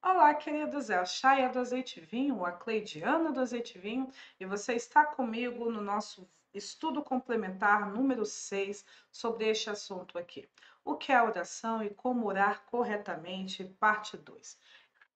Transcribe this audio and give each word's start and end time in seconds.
Olá, 0.00 0.32
queridos, 0.32 0.90
é 0.90 0.96
a 0.96 1.04
Chaia 1.04 1.48
do 1.48 1.58
Azeite 1.58 2.00
Vinho, 2.00 2.44
a 2.44 2.52
Cleidiana 2.52 3.32
do 3.32 3.40
Azeite 3.40 3.76
Vinho, 3.78 4.08
e 4.38 4.46
você 4.46 4.74
está 4.74 5.04
comigo 5.04 5.68
no 5.72 5.80
nosso 5.80 6.26
estudo 6.54 7.02
complementar 7.02 7.90
número 7.90 8.24
6 8.24 8.84
sobre 9.10 9.48
este 9.48 9.70
assunto 9.70 10.16
aqui. 10.16 10.48
O 10.84 10.94
que 10.94 11.12
é 11.12 11.20
oração 11.20 11.82
e 11.82 11.90
como 11.90 12.28
orar 12.28 12.62
corretamente, 12.66 13.64
parte 13.80 14.16
2. 14.16 14.56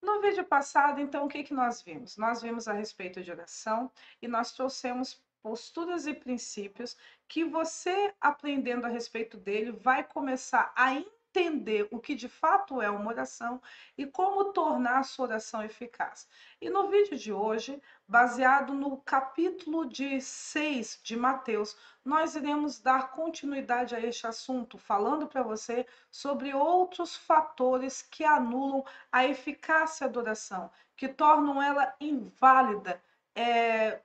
No 0.01 0.19
vídeo 0.21 0.43
passado, 0.43 0.99
então, 0.99 1.25
o 1.25 1.29
que, 1.29 1.43
que 1.43 1.53
nós 1.53 1.81
vimos? 1.81 2.17
Nós 2.17 2.41
vimos 2.41 2.67
a 2.67 2.73
respeito 2.73 3.23
de 3.23 3.31
oração 3.31 3.89
e 4.21 4.27
nós 4.27 4.51
trouxemos 4.51 5.23
posturas 5.41 6.05
e 6.05 6.13
princípios 6.13 6.97
que 7.25 7.45
você, 7.45 8.13
aprendendo 8.19 8.85
a 8.85 8.89
respeito 8.89 9.37
dele, 9.37 9.71
vai 9.71 10.03
começar 10.03 10.73
a 10.75 10.93
entender 11.33 11.87
o 11.89 11.99
que 11.99 12.13
de 12.13 12.29
fato 12.29 12.79
é 12.79 12.89
uma 12.89 13.09
oração 13.09 13.59
e 13.97 14.05
como 14.05 14.53
tornar 14.53 14.99
a 14.99 15.03
sua 15.03 15.25
oração 15.25 15.63
eficaz. 15.63 16.27
E 16.61 16.69
no 16.69 16.89
vídeo 16.89 17.17
de 17.17 17.33
hoje, 17.33 17.81
baseado 18.07 18.73
no 18.73 18.97
capítulo 18.97 19.85
de 19.85 20.21
6 20.21 20.99
de 21.03 21.17
Mateus, 21.17 21.75
nós 22.05 22.35
iremos 22.35 22.79
dar 22.79 23.11
continuidade 23.11 23.95
a 23.95 23.99
este 23.99 24.27
assunto, 24.27 24.77
falando 24.77 25.27
para 25.27 25.41
você 25.41 25.87
sobre 26.11 26.53
outros 26.53 27.15
fatores 27.15 28.03
que 28.03 28.23
anulam 28.23 28.85
a 29.11 29.25
eficácia 29.25 30.07
da 30.07 30.19
oração, 30.19 30.69
que 30.95 31.07
tornam 31.07 31.61
ela 31.61 31.95
inválida, 31.99 33.01
é, 33.35 34.01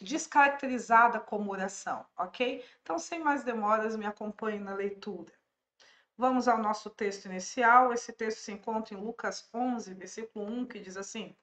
descaracterizada 0.00 1.18
como 1.18 1.52
oração, 1.52 2.04
ok? 2.16 2.62
Então, 2.82 2.98
sem 2.98 3.18
mais 3.18 3.42
demoras, 3.42 3.96
me 3.96 4.06
acompanhe 4.06 4.58
na 4.58 4.74
leitura. 4.74 5.39
Vamos 6.20 6.46
ao 6.46 6.58
nosso 6.58 6.90
texto 6.90 7.24
inicial. 7.24 7.94
Esse 7.94 8.12
texto 8.12 8.40
se 8.40 8.52
encontra 8.52 8.94
em 8.94 9.00
Lucas 9.00 9.48
11, 9.54 9.94
versículo 9.94 10.44
1, 10.44 10.66
que 10.66 10.78
diz 10.78 10.98
assim: 10.98 11.34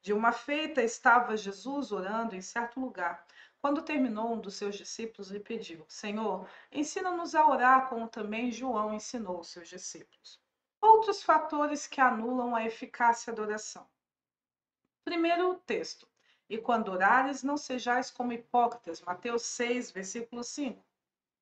De 0.00 0.14
uma 0.14 0.32
feita 0.32 0.82
estava 0.82 1.36
Jesus 1.36 1.92
orando 1.92 2.34
em 2.34 2.40
certo 2.40 2.80
lugar. 2.80 3.26
Quando 3.60 3.82
terminou, 3.82 4.32
um 4.32 4.40
dos 4.40 4.54
seus 4.54 4.74
discípulos 4.74 5.30
lhe 5.30 5.38
pediu: 5.38 5.84
Senhor, 5.86 6.48
ensina-nos 6.72 7.34
a 7.34 7.46
orar, 7.46 7.90
como 7.90 8.08
também 8.08 8.50
João 8.50 8.94
ensinou 8.94 9.38
os 9.38 9.48
seus 9.48 9.68
discípulos. 9.68 10.40
Outros 10.80 11.22
fatores 11.22 11.86
que 11.86 12.00
anulam 12.00 12.54
a 12.54 12.64
eficácia 12.64 13.34
da 13.34 13.42
oração. 13.42 13.86
Primeiro, 15.04 15.50
o 15.50 15.56
texto. 15.56 16.08
E 16.48 16.56
quando 16.56 16.90
orares, 16.90 17.42
não 17.42 17.58
sejais 17.58 18.10
como 18.10 18.32
hipócritas. 18.32 19.02
Mateus 19.02 19.42
6, 19.42 19.90
versículo 19.90 20.42
5. 20.42 20.82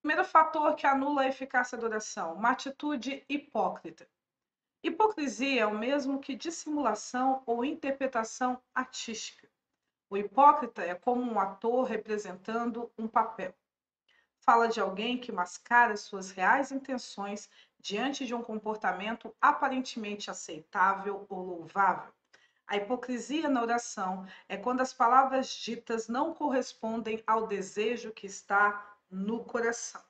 Primeiro 0.03 0.25
fator 0.25 0.75
que 0.77 0.87
anula 0.87 1.23
a 1.23 1.29
eficácia 1.29 1.77
da 1.77 1.87
oração, 1.87 2.33
uma 2.33 2.53
atitude 2.53 3.23
hipócrita. 3.29 4.09
Hipocrisia 4.83 5.61
é 5.61 5.67
o 5.67 5.77
mesmo 5.77 6.21
que 6.21 6.35
dissimulação 6.35 7.43
ou 7.45 7.67
interpretação 7.67 8.63
artística. 8.75 9.47
O 10.09 10.17
hipócrita 10.17 10.83
é 10.83 10.95
como 10.95 11.21
um 11.21 11.39
ator 11.39 11.85
representando 11.85 12.91
um 12.97 13.07
papel. 13.07 13.55
Fala 14.39 14.69
de 14.69 14.81
alguém 14.81 15.19
que 15.19 15.31
mascara 15.31 15.95
suas 15.99 16.31
reais 16.31 16.73
intenções 16.73 17.51
diante 17.79 18.25
de 18.25 18.35
um 18.35 18.43
comportamento 18.43 19.37
aparentemente 19.39 20.31
aceitável 20.31 21.27
ou 21.29 21.43
louvável. 21.43 22.11
A 22.67 22.79
hipocrisia 22.79 23.51
na 23.51 23.61
oração 23.61 24.27
é 24.49 24.57
quando 24.57 24.81
as 24.81 24.95
palavras 24.95 25.53
ditas 25.53 26.09
não 26.09 26.33
correspondem 26.33 27.23
ao 27.27 27.47
desejo 27.47 28.13
que 28.13 28.27
está 28.27 28.90
no 29.11 29.45
coração. 29.45 30.03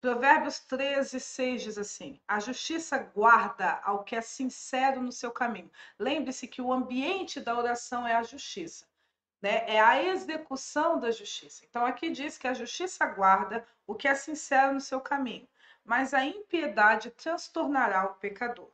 Provérbios 0.00 0.60
13, 0.60 1.20
6 1.20 1.62
diz 1.62 1.78
assim: 1.78 2.20
A 2.26 2.40
justiça 2.40 2.98
guarda 2.98 3.80
ao 3.82 4.02
que 4.02 4.16
é 4.16 4.22
sincero 4.22 5.02
no 5.02 5.12
seu 5.12 5.30
caminho. 5.30 5.70
Lembre-se 5.98 6.48
que 6.48 6.62
o 6.62 6.72
ambiente 6.72 7.38
da 7.38 7.56
oração 7.56 8.06
é 8.06 8.14
a 8.14 8.22
justiça, 8.22 8.86
né? 9.42 9.64
é 9.68 9.78
a 9.78 10.02
execução 10.02 10.98
da 10.98 11.10
justiça. 11.10 11.66
Então, 11.68 11.84
aqui 11.84 12.10
diz 12.10 12.38
que 12.38 12.48
a 12.48 12.54
justiça 12.54 13.06
guarda 13.06 13.66
o 13.86 13.94
que 13.94 14.08
é 14.08 14.14
sincero 14.14 14.72
no 14.72 14.80
seu 14.80 15.02
caminho, 15.02 15.46
mas 15.84 16.14
a 16.14 16.24
impiedade 16.24 17.10
transtornará 17.10 18.06
o 18.06 18.14
pecador. 18.14 18.70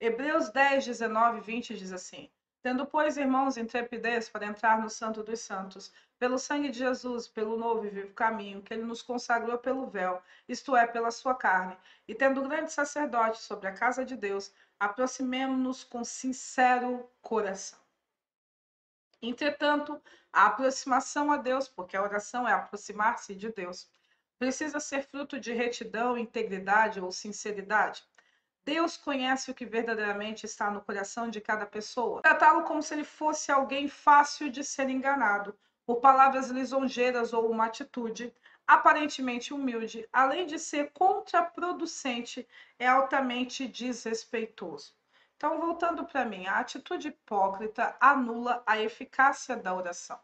Hebreus 0.00 0.48
10, 0.50 0.86
19 0.86 1.38
e 1.38 1.40
20 1.40 1.76
diz 1.76 1.92
assim: 1.92 2.30
Tendo, 2.60 2.86
pois, 2.86 3.16
irmãos, 3.16 3.56
intrepidez 3.56 4.28
para 4.28 4.46
entrar 4.46 4.80
no 4.80 4.90
Santo 4.90 5.22
dos 5.22 5.40
Santos, 5.40 5.92
pelo 6.18 6.38
sangue 6.38 6.70
de 6.70 6.78
Jesus, 6.78 7.28
pelo 7.28 7.56
novo 7.56 7.86
e 7.86 7.90
vivo 7.90 8.12
caminho, 8.12 8.60
que 8.62 8.74
ele 8.74 8.82
nos 8.82 9.00
consagrou 9.00 9.56
pelo 9.58 9.86
véu, 9.86 10.20
isto 10.48 10.76
é, 10.76 10.86
pela 10.86 11.12
sua 11.12 11.34
carne, 11.34 11.78
e 12.08 12.14
tendo 12.14 12.48
grande 12.48 12.72
sacerdote 12.72 13.40
sobre 13.40 13.68
a 13.68 13.72
casa 13.72 14.04
de 14.04 14.16
Deus, 14.16 14.52
aproximemo-nos 14.78 15.84
com 15.84 16.02
sincero 16.02 17.08
coração. 17.22 17.78
Entretanto, 19.22 20.00
a 20.32 20.46
aproximação 20.46 21.30
a 21.30 21.36
Deus, 21.36 21.68
porque 21.68 21.96
a 21.96 22.02
oração 22.02 22.46
é 22.46 22.52
aproximar-se 22.52 23.34
de 23.34 23.50
Deus, 23.52 23.88
precisa 24.38 24.78
ser 24.80 25.02
fruto 25.02 25.38
de 25.38 25.52
retidão, 25.52 26.18
integridade 26.18 27.00
ou 27.00 27.10
sinceridade. 27.10 28.04
Deus 28.68 28.98
conhece 28.98 29.50
o 29.50 29.54
que 29.54 29.64
verdadeiramente 29.64 30.44
está 30.44 30.70
no 30.70 30.82
coração 30.82 31.30
de 31.30 31.40
cada 31.40 31.64
pessoa. 31.64 32.20
Tratá-lo 32.20 32.64
como 32.64 32.82
se 32.82 32.92
ele 32.92 33.02
fosse 33.02 33.50
alguém 33.50 33.88
fácil 33.88 34.50
de 34.50 34.62
ser 34.62 34.90
enganado 34.90 35.58
por 35.86 36.02
palavras 36.02 36.50
lisonjeiras 36.50 37.32
ou 37.32 37.50
uma 37.50 37.64
atitude 37.64 38.30
aparentemente 38.66 39.54
humilde, 39.54 40.06
além 40.12 40.44
de 40.44 40.58
ser 40.58 40.90
contraproducente, 40.92 42.46
é 42.78 42.86
altamente 42.86 43.66
desrespeitoso. 43.66 44.92
Então, 45.34 45.58
voltando 45.58 46.04
para 46.04 46.26
mim, 46.26 46.46
a 46.46 46.58
atitude 46.58 47.08
hipócrita 47.08 47.96
anula 47.98 48.62
a 48.66 48.78
eficácia 48.78 49.56
da 49.56 49.74
oração. 49.74 50.20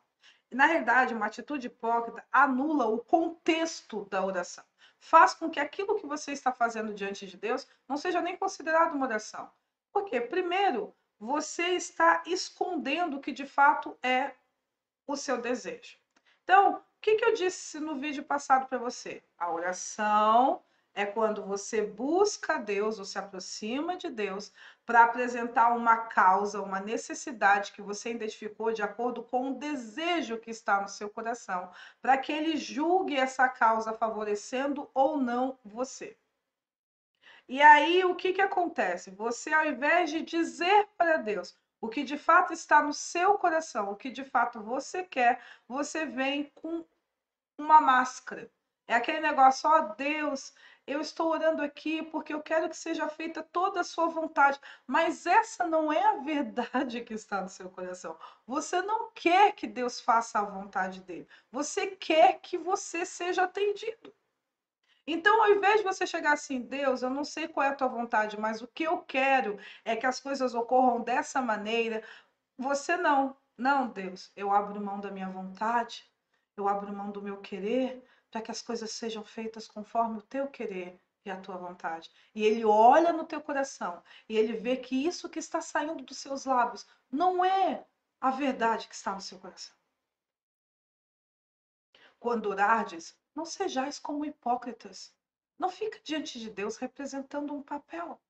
Na 0.50 0.66
realidade, 0.66 1.14
uma 1.14 1.24
atitude 1.24 1.68
hipócrita 1.68 2.22
anula 2.30 2.88
o 2.88 2.98
contexto 2.98 4.04
da 4.10 4.22
oração 4.22 4.62
faz 5.04 5.34
com 5.34 5.50
que 5.50 5.60
aquilo 5.60 5.96
que 5.96 6.06
você 6.06 6.32
está 6.32 6.50
fazendo 6.50 6.94
diante 6.94 7.26
de 7.26 7.36
Deus 7.36 7.68
não 7.86 7.96
seja 7.98 8.22
nem 8.22 8.38
considerado 8.38 8.94
uma 8.94 9.04
oração. 9.04 9.50
Por 9.92 10.06
quê? 10.06 10.18
Primeiro, 10.18 10.94
você 11.20 11.68
está 11.74 12.22
escondendo 12.26 13.18
o 13.18 13.20
que 13.20 13.30
de 13.30 13.46
fato 13.46 13.96
é 14.02 14.32
o 15.06 15.14
seu 15.14 15.40
desejo. 15.40 15.98
Então, 16.42 16.76
o 16.76 16.82
que, 17.02 17.16
que 17.16 17.24
eu 17.24 17.34
disse 17.34 17.78
no 17.78 17.96
vídeo 17.96 18.24
passado 18.24 18.66
para 18.66 18.78
você? 18.78 19.22
A 19.36 19.52
oração 19.52 20.62
é 20.94 21.04
quando 21.04 21.44
você 21.44 21.82
busca 21.82 22.56
Deus 22.56 22.98
ou 22.98 23.04
se 23.04 23.18
aproxima 23.18 23.98
de 23.98 24.08
Deus 24.08 24.52
para 24.86 25.04
apresentar 25.04 25.74
uma 25.74 25.96
causa, 25.96 26.60
uma 26.60 26.80
necessidade 26.80 27.72
que 27.72 27.80
você 27.80 28.10
identificou 28.10 28.72
de 28.72 28.82
acordo 28.82 29.22
com 29.22 29.50
o 29.50 29.58
desejo 29.58 30.38
que 30.38 30.50
está 30.50 30.80
no 30.80 30.88
seu 30.88 31.08
coração, 31.08 31.70
para 32.02 32.18
que 32.18 32.32
ele 32.32 32.56
julgue 32.56 33.16
essa 33.16 33.48
causa 33.48 33.92
favorecendo 33.92 34.90
ou 34.92 35.16
não 35.16 35.58
você. 35.64 36.16
E 37.48 37.60
aí 37.60 38.04
o 38.04 38.14
que, 38.14 38.32
que 38.32 38.42
acontece? 38.42 39.10
Você, 39.10 39.52
ao 39.52 39.66
invés 39.66 40.10
de 40.10 40.22
dizer 40.22 40.88
para 40.96 41.16
Deus 41.18 41.56
o 41.80 41.88
que 41.88 42.02
de 42.02 42.16
fato 42.16 42.52
está 42.52 42.82
no 42.82 42.94
seu 42.94 43.36
coração, 43.36 43.90
o 43.90 43.96
que 43.96 44.10
de 44.10 44.24
fato 44.24 44.62
você 44.62 45.02
quer, 45.02 45.42
você 45.68 46.06
vem 46.06 46.50
com 46.54 46.84
uma 47.58 47.80
máscara. 47.80 48.50
É 48.86 48.94
aquele 48.94 49.20
negócio, 49.20 49.68
ó 49.68 49.78
oh, 49.78 49.94
Deus, 49.94 50.54
eu 50.86 51.00
estou 51.00 51.30
orando 51.30 51.62
aqui 51.62 52.02
porque 52.02 52.32
eu 52.34 52.42
quero 52.42 52.68
que 52.68 52.76
seja 52.76 53.08
feita 53.08 53.42
toda 53.42 53.80
a 53.80 53.84
sua 53.84 54.08
vontade. 54.08 54.60
Mas 54.86 55.26
essa 55.26 55.66
não 55.66 55.92
é 55.92 56.02
a 56.04 56.16
verdade 56.18 57.00
que 57.02 57.14
está 57.14 57.40
no 57.40 57.48
seu 57.48 57.70
coração. 57.70 58.16
Você 58.46 58.82
não 58.82 59.10
quer 59.12 59.52
que 59.52 59.66
Deus 59.66 60.00
faça 60.00 60.38
a 60.38 60.44
vontade 60.44 61.00
dele. 61.00 61.28
Você 61.50 61.88
quer 61.88 62.40
que 62.40 62.58
você 62.58 63.06
seja 63.06 63.44
atendido. 63.44 64.14
Então, 65.06 65.42
ao 65.42 65.50
invés 65.52 65.78
de 65.78 65.84
você 65.84 66.06
chegar 66.06 66.32
assim, 66.32 66.60
Deus, 66.62 67.02
eu 67.02 67.10
não 67.10 67.24
sei 67.24 67.46
qual 67.46 67.66
é 67.66 67.68
a 67.70 67.74
tua 67.74 67.88
vontade, 67.88 68.38
mas 68.40 68.62
o 68.62 68.68
que 68.68 68.84
eu 68.84 68.98
quero 69.02 69.58
é 69.84 69.94
que 69.94 70.06
as 70.06 70.18
coisas 70.18 70.54
ocorram 70.54 71.02
dessa 71.02 71.42
maneira, 71.42 72.02
você 72.56 72.96
não. 72.96 73.36
Não, 73.56 73.88
Deus, 73.88 74.32
eu 74.34 74.50
abro 74.50 74.80
mão 74.80 74.98
da 75.00 75.10
minha 75.10 75.28
vontade, 75.28 76.10
eu 76.56 76.68
abro 76.68 76.92
mão 76.92 77.10
do 77.10 77.22
meu 77.22 77.36
querer, 77.40 78.02
para 78.34 78.42
que 78.42 78.50
as 78.50 78.60
coisas 78.60 78.90
sejam 78.90 79.22
feitas 79.22 79.68
conforme 79.68 80.18
o 80.18 80.22
teu 80.22 80.48
querer 80.48 81.00
e 81.24 81.30
a 81.30 81.40
tua 81.40 81.56
vontade. 81.56 82.10
E 82.34 82.42
ele 82.42 82.64
olha 82.64 83.12
no 83.12 83.24
teu 83.24 83.40
coração 83.40 84.02
e 84.28 84.36
ele 84.36 84.54
vê 84.54 84.76
que 84.76 85.06
isso 85.06 85.28
que 85.28 85.38
está 85.38 85.60
saindo 85.60 86.02
dos 86.02 86.18
seus 86.18 86.44
lábios 86.44 86.84
não 87.08 87.44
é 87.44 87.86
a 88.20 88.32
verdade 88.32 88.88
que 88.88 88.94
está 88.96 89.14
no 89.14 89.20
seu 89.20 89.38
coração. 89.38 89.72
Quando 92.18 92.46
orardes, 92.46 93.16
não 93.36 93.44
sejais 93.44 94.00
como 94.00 94.24
hipócritas. 94.24 95.14
Não 95.56 95.68
fica 95.68 96.00
diante 96.02 96.40
de 96.40 96.50
Deus 96.50 96.76
representando 96.76 97.54
um 97.54 97.62
papel. 97.62 98.20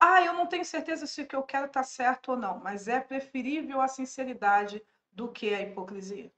Ah, 0.00 0.22
eu 0.22 0.32
não 0.32 0.46
tenho 0.46 0.64
certeza 0.64 1.06
se 1.06 1.20
o 1.20 1.26
que 1.26 1.36
eu 1.36 1.42
quero 1.42 1.66
está 1.66 1.82
certo 1.82 2.30
ou 2.30 2.38
não, 2.38 2.58
mas 2.58 2.88
é 2.88 3.00
preferível 3.00 3.82
a 3.82 3.88
sinceridade 3.88 4.82
do 5.12 5.30
que 5.30 5.52
a 5.52 5.60
hipocrisia. 5.60 6.32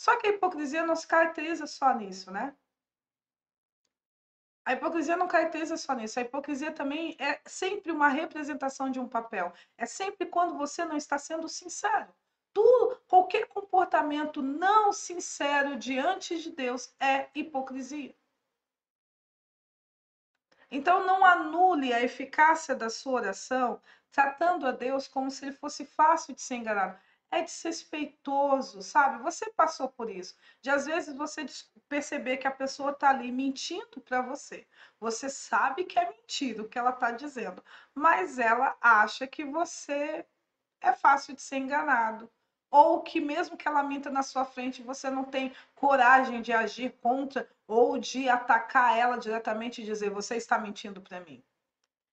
Só 0.00 0.16
que 0.16 0.28
a 0.28 0.30
hipocrisia 0.30 0.82
não 0.82 0.96
se 0.96 1.06
caracteriza 1.06 1.66
só 1.66 1.92
nisso, 1.92 2.30
né? 2.30 2.56
A 4.64 4.72
hipocrisia 4.72 5.14
não 5.14 5.28
caracteriza 5.28 5.76
só 5.76 5.92
nisso. 5.92 6.18
A 6.18 6.22
hipocrisia 6.22 6.72
também 6.72 7.14
é 7.18 7.38
sempre 7.44 7.92
uma 7.92 8.08
representação 8.08 8.90
de 8.90 8.98
um 8.98 9.06
papel. 9.06 9.52
É 9.76 9.84
sempre 9.84 10.24
quando 10.24 10.56
você 10.56 10.86
não 10.86 10.96
está 10.96 11.18
sendo 11.18 11.46
sincero. 11.50 12.08
Tu, 12.54 12.98
qualquer 13.06 13.46
comportamento 13.48 14.40
não 14.40 14.90
sincero 14.90 15.76
diante 15.76 16.40
de 16.40 16.50
Deus 16.50 16.94
é 16.98 17.28
hipocrisia. 17.34 18.16
Então, 20.70 21.04
não 21.04 21.26
anule 21.26 21.92
a 21.92 22.00
eficácia 22.00 22.74
da 22.74 22.88
sua 22.88 23.20
oração 23.20 23.82
tratando 24.10 24.66
a 24.66 24.72
Deus 24.72 25.06
como 25.06 25.30
se 25.30 25.44
ele 25.44 25.52
fosse 25.52 25.84
fácil 25.84 26.34
de 26.34 26.40
ser 26.40 26.54
enganado 26.54 26.98
é 27.30 27.42
desrespeitoso, 27.42 28.82
sabe? 28.82 29.22
Você 29.22 29.50
passou 29.52 29.88
por 29.88 30.10
isso. 30.10 30.36
De 30.60 30.70
às 30.70 30.86
vezes 30.86 31.14
você 31.16 31.46
perceber 31.88 32.38
que 32.38 32.46
a 32.46 32.50
pessoa 32.50 32.90
está 32.90 33.10
ali 33.10 33.30
mentindo 33.32 34.00
para 34.00 34.22
você. 34.22 34.66
Você 34.98 35.28
sabe 35.30 35.84
que 35.84 35.98
é 35.98 36.10
mentira 36.10 36.62
o 36.62 36.68
que 36.68 36.78
ela 36.78 36.90
está 36.90 37.10
dizendo, 37.12 37.62
mas 37.94 38.38
ela 38.38 38.76
acha 38.80 39.26
que 39.26 39.44
você 39.44 40.26
é 40.80 40.92
fácil 40.92 41.34
de 41.34 41.42
ser 41.42 41.58
enganado. 41.58 42.30
Ou 42.70 43.02
que 43.02 43.20
mesmo 43.20 43.56
que 43.56 43.66
ela 43.66 43.82
minta 43.82 44.10
na 44.10 44.22
sua 44.22 44.44
frente, 44.44 44.82
você 44.82 45.10
não 45.10 45.24
tem 45.24 45.52
coragem 45.74 46.40
de 46.40 46.52
agir 46.52 46.92
contra 47.00 47.48
ou 47.66 47.98
de 47.98 48.28
atacar 48.28 48.96
ela 48.96 49.16
diretamente 49.18 49.82
e 49.82 49.84
dizer: 49.84 50.10
você 50.10 50.36
está 50.36 50.58
mentindo 50.58 51.00
para 51.00 51.20
mim. 51.20 51.42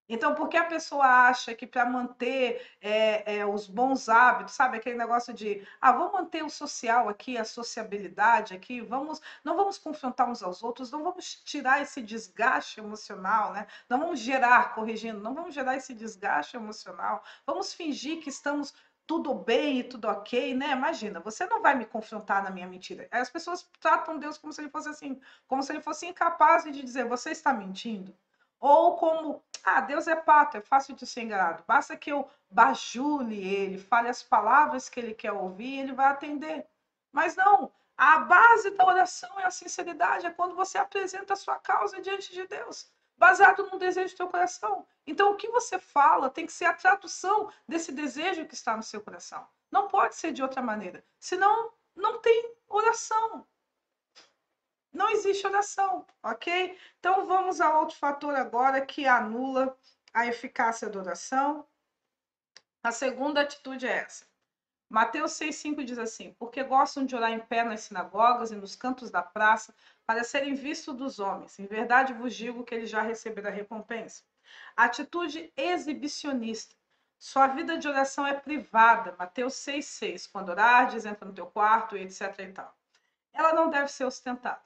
Então, 0.10 0.34
por 0.36 0.48
que 0.48 0.58
a 0.58 0.66
pessoa 0.66 1.06
acha 1.06 1.54
que 1.54 1.68
para 1.68 1.86
manter 1.86 2.66
é, 2.82 3.38
é, 3.40 3.46
os 3.46 3.68
bons 3.68 4.08
hábitos, 4.08 4.54
sabe, 4.54 4.78
aquele 4.78 4.98
negócio 4.98 5.34
de, 5.34 5.68
ah, 5.82 5.92
vamos 5.92 6.14
manter 6.14 6.44
o 6.44 6.50
social 6.50 7.10
aqui, 7.10 7.38
a 7.38 7.44
sociabilidade 7.44 8.54
aqui, 8.54 8.80
vamos, 8.82 9.22
não 9.44 9.56
vamos 9.56 9.78
confrontar 9.78 10.30
uns 10.30 10.42
aos 10.42 10.64
outros, 10.64 10.92
não 10.92 11.04
vamos 11.04 11.36
tirar 11.44 11.82
esse 11.82 12.02
desgaste 12.02 12.80
emocional, 12.80 13.54
né? 13.54 13.68
Não 13.90 14.00
vamos 14.00 14.20
gerar, 14.20 14.74
corrigindo, 14.74 15.20
não 15.20 15.34
vamos 15.34 15.54
gerar 15.54 15.76
esse 15.76 15.94
desgaste 15.94 16.56
emocional, 16.56 17.24
vamos 17.46 17.74
fingir 17.74 18.22
que 18.22 18.30
estamos 18.30 18.74
tudo 19.06 19.34
bem 19.34 19.80
e 19.80 19.84
tudo 19.84 20.08
ok, 20.10 20.54
né? 20.54 20.72
Imagina, 20.72 21.20
você 21.22 21.46
não 21.46 21.62
vai 21.62 21.76
me 21.76 21.86
confrontar 21.86 22.44
na 22.44 22.50
minha 22.52 22.68
mentira. 22.68 23.08
As 23.10 23.30
pessoas 23.30 23.64
tratam 23.80 24.20
Deus 24.20 24.38
como 24.38 24.52
se 24.52 24.62
ele 24.62 24.70
fosse 24.70 24.90
assim, 24.90 25.20
como 25.48 25.64
se 25.64 25.72
ele 25.72 25.82
fosse 25.82 26.06
incapaz 26.06 26.64
de 26.66 26.72
dizer, 26.72 27.06
você 27.06 27.32
está 27.32 27.54
mentindo. 27.54 28.14
Ou 28.60 28.98
como, 28.98 29.44
ah, 29.64 29.82
Deus 29.82 30.08
é 30.08 30.16
pato, 30.16 30.58
é 30.58 30.62
fácil 30.62 30.96
de 30.96 31.06
ser 31.06 31.22
enganado. 31.22 31.64
Basta 31.68 31.96
que 31.96 32.12
eu 32.12 32.30
bajule 32.50 33.38
ele, 33.38 33.78
fale 33.78 34.10
as 34.10 34.24
palavras 34.24 34.90
que 34.90 35.00
ele 35.00 35.14
quer 35.14 35.32
ouvir, 35.32 35.80
ele 35.80 35.94
vai 35.94 36.08
atender. 36.08 36.66
Mas 37.12 37.36
não, 37.36 37.72
a 37.98 38.20
base 38.20 38.72
da 38.72 38.86
oração 38.86 39.40
é 39.40 39.46
a 39.46 39.52
sinceridade, 39.52 40.26
é 40.26 40.32
quando 40.32 40.56
você 40.56 40.78
apresenta 40.78 41.34
a 41.34 41.36
sua 41.36 41.56
causa 41.56 42.02
diante 42.02 42.32
de 42.32 42.48
Deus, 42.48 42.92
baseado 43.18 43.68
no 43.72 43.80
desejo 43.80 44.14
do 44.14 44.18
teu 44.18 44.28
coração. 44.28 44.86
Então, 45.06 45.32
o 45.32 45.36
que 45.36 45.50
você 45.50 45.80
fala 45.80 46.30
tem 46.30 46.46
que 46.46 46.54
ser 46.54 46.66
a 46.66 46.74
tradução 46.74 47.52
desse 47.68 47.92
desejo 47.92 48.46
que 48.46 48.54
está 48.54 48.78
no 48.78 48.84
seu 48.84 49.02
coração. 49.02 49.48
Não 49.72 49.88
pode 49.88 50.16
ser 50.16 50.32
de 50.32 50.42
outra 50.42 50.62
maneira. 50.62 51.04
Senão, 51.20 51.74
não 51.96 52.20
tem 52.20 52.56
oração 52.68 53.46
não 54.94 55.10
existe 55.10 55.46
oração, 55.46 56.06
ok? 56.24 56.78
Então 57.00 57.26
vamos 57.26 57.62
a 57.62 57.80
outro 57.80 57.96
fator 57.98 58.36
agora 58.36 58.86
que 58.86 59.06
anula 59.06 59.78
a 60.14 60.26
eficácia 60.26 60.90
da 60.90 61.00
oração. 61.00 61.68
A 62.84 62.92
segunda 62.92 63.42
atitude 63.42 63.86
é 63.86 63.98
essa. 63.98 64.26
Mateus 64.90 65.34
6,5 65.34 65.84
diz 65.84 66.00
assim: 66.00 66.34
Porque 66.40 66.64
gostam 66.64 67.06
de 67.06 67.16
orar 67.16 67.32
em 67.32 67.40
pé 67.40 67.64
nas 67.64 67.82
sinagogas 67.82 68.52
e 68.52 68.56
nos 68.56 68.76
cantos 68.76 69.12
da 69.12 69.22
praça, 69.22 69.76
para 70.06 70.24
serem 70.24 70.56
vistos 70.56 70.96
dos 70.96 71.20
homens. 71.20 71.60
Em 71.60 71.66
verdade 71.66 72.14
vos 72.14 72.34
digo 72.34 72.64
que 72.64 72.74
eles 72.74 72.90
já 72.90 73.02
receberam 73.02 73.50
a 73.50 73.54
recompensa. 73.54 74.24
Atitude 74.76 75.52
exibicionista. 75.58 76.76
Sua 77.20 77.48
vida 77.48 77.78
de 77.78 77.88
oração 77.88 78.26
é 78.26 78.34
privada. 78.34 79.16
Mateus 79.20 79.56
6,6. 79.56 80.30
Quando 80.32 80.50
orares, 80.50 81.06
entra 81.06 81.26
no 81.26 81.34
teu 81.34 81.48
quarto, 81.48 81.98
etc. 81.98 82.22
E 82.40 82.52
tal. 82.54 82.74
Ela 83.34 83.54
não 83.54 83.70
deve 83.70 83.90
ser 83.90 84.06
ostentada. 84.06 84.62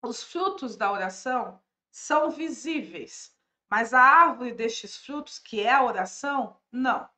Os 0.00 0.22
frutos 0.22 0.76
da 0.76 0.92
oração 0.92 1.60
são 1.90 2.30
visíveis, 2.30 3.36
mas 3.68 3.92
a 3.92 4.00
árvore 4.00 4.52
destes 4.52 4.96
frutos, 4.96 5.40
que 5.40 5.60
é 5.60 5.72
a 5.72 5.82
oração, 5.82 6.56
não. 6.70 7.08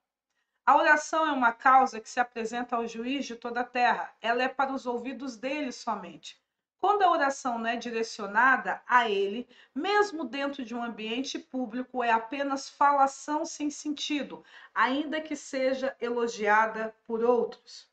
A 0.65 0.77
oração 0.77 1.27
é 1.27 1.33
uma 1.33 1.53
causa 1.53 2.01
que 2.01 2.09
se 2.09 2.19
apresenta 2.19 2.77
ao 2.77 2.89
juiz 2.89 3.27
de 3.27 3.37
toda 3.37 3.61
a 3.61 3.65
terra. 3.65 4.17
Ela 4.23 4.45
é 4.45 4.49
para 4.49 4.73
os 4.73 4.87
ouvidos 4.87 5.37
dele 5.37 5.73
somente. 5.73 6.41
Quando 6.79 7.03
a 7.03 7.11
oração 7.11 7.59
não 7.59 7.67
é 7.69 7.77
direcionada 7.77 8.83
a 8.87 9.11
ele, 9.11 9.47
mesmo 9.75 10.25
dentro 10.25 10.65
de 10.65 10.75
um 10.75 10.83
ambiente 10.83 11.39
público, 11.39 12.03
é 12.03 12.11
apenas 12.11 12.71
falação 12.71 13.45
sem 13.45 13.69
sentido, 13.69 14.43
ainda 14.75 15.21
que 15.21 15.37
seja 15.37 15.95
elogiada 16.01 16.97
por 17.07 17.23
outros. 17.23 17.87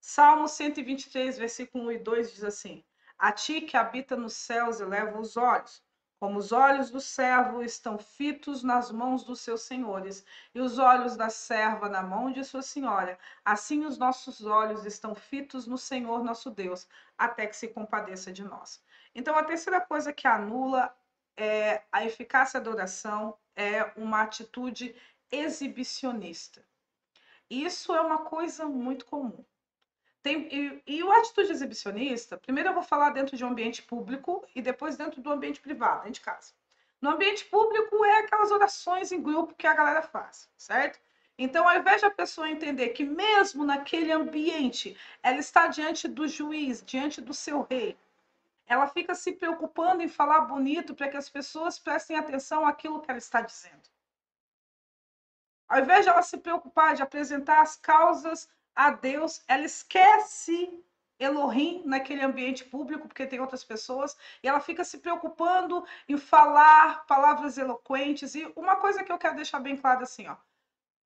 Salmo 0.00 0.48
123, 0.48 1.36
versículo 1.36 1.84
1 1.88 1.92
e 1.92 1.98
2 1.98 2.32
diz 2.32 2.44
assim: 2.44 2.82
a 3.22 3.30
ti 3.30 3.60
que 3.60 3.76
habita 3.76 4.16
nos 4.16 4.32
céus 4.32 4.80
eleva 4.80 5.20
os 5.20 5.36
olhos, 5.36 5.80
como 6.18 6.40
os 6.40 6.50
olhos 6.50 6.90
do 6.90 7.00
servo 7.00 7.62
estão 7.62 7.96
fitos 7.96 8.64
nas 8.64 8.90
mãos 8.90 9.22
dos 9.22 9.40
seus 9.40 9.62
senhores, 9.62 10.24
e 10.52 10.60
os 10.60 10.76
olhos 10.76 11.16
da 11.16 11.30
serva 11.30 11.88
na 11.88 12.02
mão 12.02 12.32
de 12.32 12.44
sua 12.44 12.62
senhora, 12.62 13.16
assim 13.44 13.84
os 13.84 13.96
nossos 13.96 14.44
olhos 14.44 14.84
estão 14.84 15.14
fitos 15.14 15.68
no 15.68 15.78
Senhor 15.78 16.24
nosso 16.24 16.50
Deus, 16.50 16.88
até 17.16 17.46
que 17.46 17.54
se 17.54 17.68
compadeça 17.68 18.32
de 18.32 18.42
nós. 18.42 18.82
Então, 19.14 19.36
a 19.36 19.44
terceira 19.44 19.80
coisa 19.80 20.12
que 20.12 20.26
anula 20.26 20.92
é 21.36 21.84
a 21.92 22.04
eficácia 22.04 22.60
da 22.60 22.72
oração 22.72 23.38
é 23.54 23.84
uma 23.96 24.22
atitude 24.22 24.96
exibicionista. 25.30 26.66
Isso 27.48 27.94
é 27.94 28.00
uma 28.00 28.24
coisa 28.24 28.66
muito 28.66 29.06
comum. 29.06 29.44
Tem, 30.22 30.48
e, 30.52 30.82
e 30.86 31.02
o 31.02 31.10
atitude 31.10 31.50
exibicionista, 31.50 32.36
primeiro 32.36 32.68
eu 32.70 32.74
vou 32.74 32.82
falar 32.82 33.10
dentro 33.10 33.36
de 33.36 33.44
um 33.44 33.48
ambiente 33.48 33.82
público 33.82 34.46
e 34.54 34.62
depois 34.62 34.96
dentro 34.96 35.20
do 35.20 35.30
ambiente 35.30 35.60
privado, 35.60 36.04
dentro 36.04 36.12
de 36.12 36.20
casa. 36.20 36.52
No 37.00 37.10
ambiente 37.10 37.44
público 37.46 38.04
é 38.04 38.18
aquelas 38.18 38.52
orações 38.52 39.10
em 39.10 39.20
grupo 39.20 39.54
que 39.54 39.66
a 39.66 39.74
galera 39.74 40.02
faz, 40.02 40.48
certo? 40.56 41.00
Então, 41.36 41.68
ao 41.68 41.76
invés 41.76 42.00
de 42.00 42.06
a 42.06 42.10
pessoa 42.10 42.48
entender 42.48 42.90
que 42.90 43.04
mesmo 43.04 43.64
naquele 43.64 44.12
ambiente 44.12 44.96
ela 45.20 45.38
está 45.38 45.66
diante 45.66 46.06
do 46.06 46.28
juiz, 46.28 46.84
diante 46.84 47.20
do 47.20 47.34
seu 47.34 47.66
rei, 47.68 47.96
ela 48.64 48.86
fica 48.86 49.16
se 49.16 49.32
preocupando 49.32 50.02
em 50.02 50.08
falar 50.08 50.42
bonito 50.42 50.94
para 50.94 51.08
que 51.08 51.16
as 51.16 51.28
pessoas 51.28 51.80
prestem 51.80 52.16
atenção 52.16 52.64
àquilo 52.64 53.00
que 53.00 53.10
ela 53.10 53.18
está 53.18 53.40
dizendo. 53.40 53.90
Ao 55.68 55.80
invés 55.80 56.04
de 56.04 56.10
ela 56.10 56.22
se 56.22 56.38
preocupar 56.38 56.94
de 56.94 57.02
apresentar 57.02 57.60
as 57.60 57.74
causas 57.74 58.48
a 58.74 58.90
Deus, 58.90 59.42
ela 59.48 59.64
esquece 59.64 60.84
Elohim 61.18 61.82
naquele 61.84 62.22
ambiente 62.22 62.64
público, 62.64 63.06
porque 63.06 63.26
tem 63.26 63.40
outras 63.40 63.64
pessoas, 63.64 64.16
e 64.42 64.48
ela 64.48 64.60
fica 64.60 64.84
se 64.84 64.98
preocupando 64.98 65.84
em 66.08 66.16
falar 66.16 67.06
palavras 67.06 67.58
eloquentes. 67.58 68.34
E 68.34 68.50
uma 68.56 68.76
coisa 68.76 69.04
que 69.04 69.12
eu 69.12 69.18
quero 69.18 69.36
deixar 69.36 69.60
bem 69.60 69.76
claro 69.76 70.02
assim, 70.02 70.26
ó. 70.28 70.36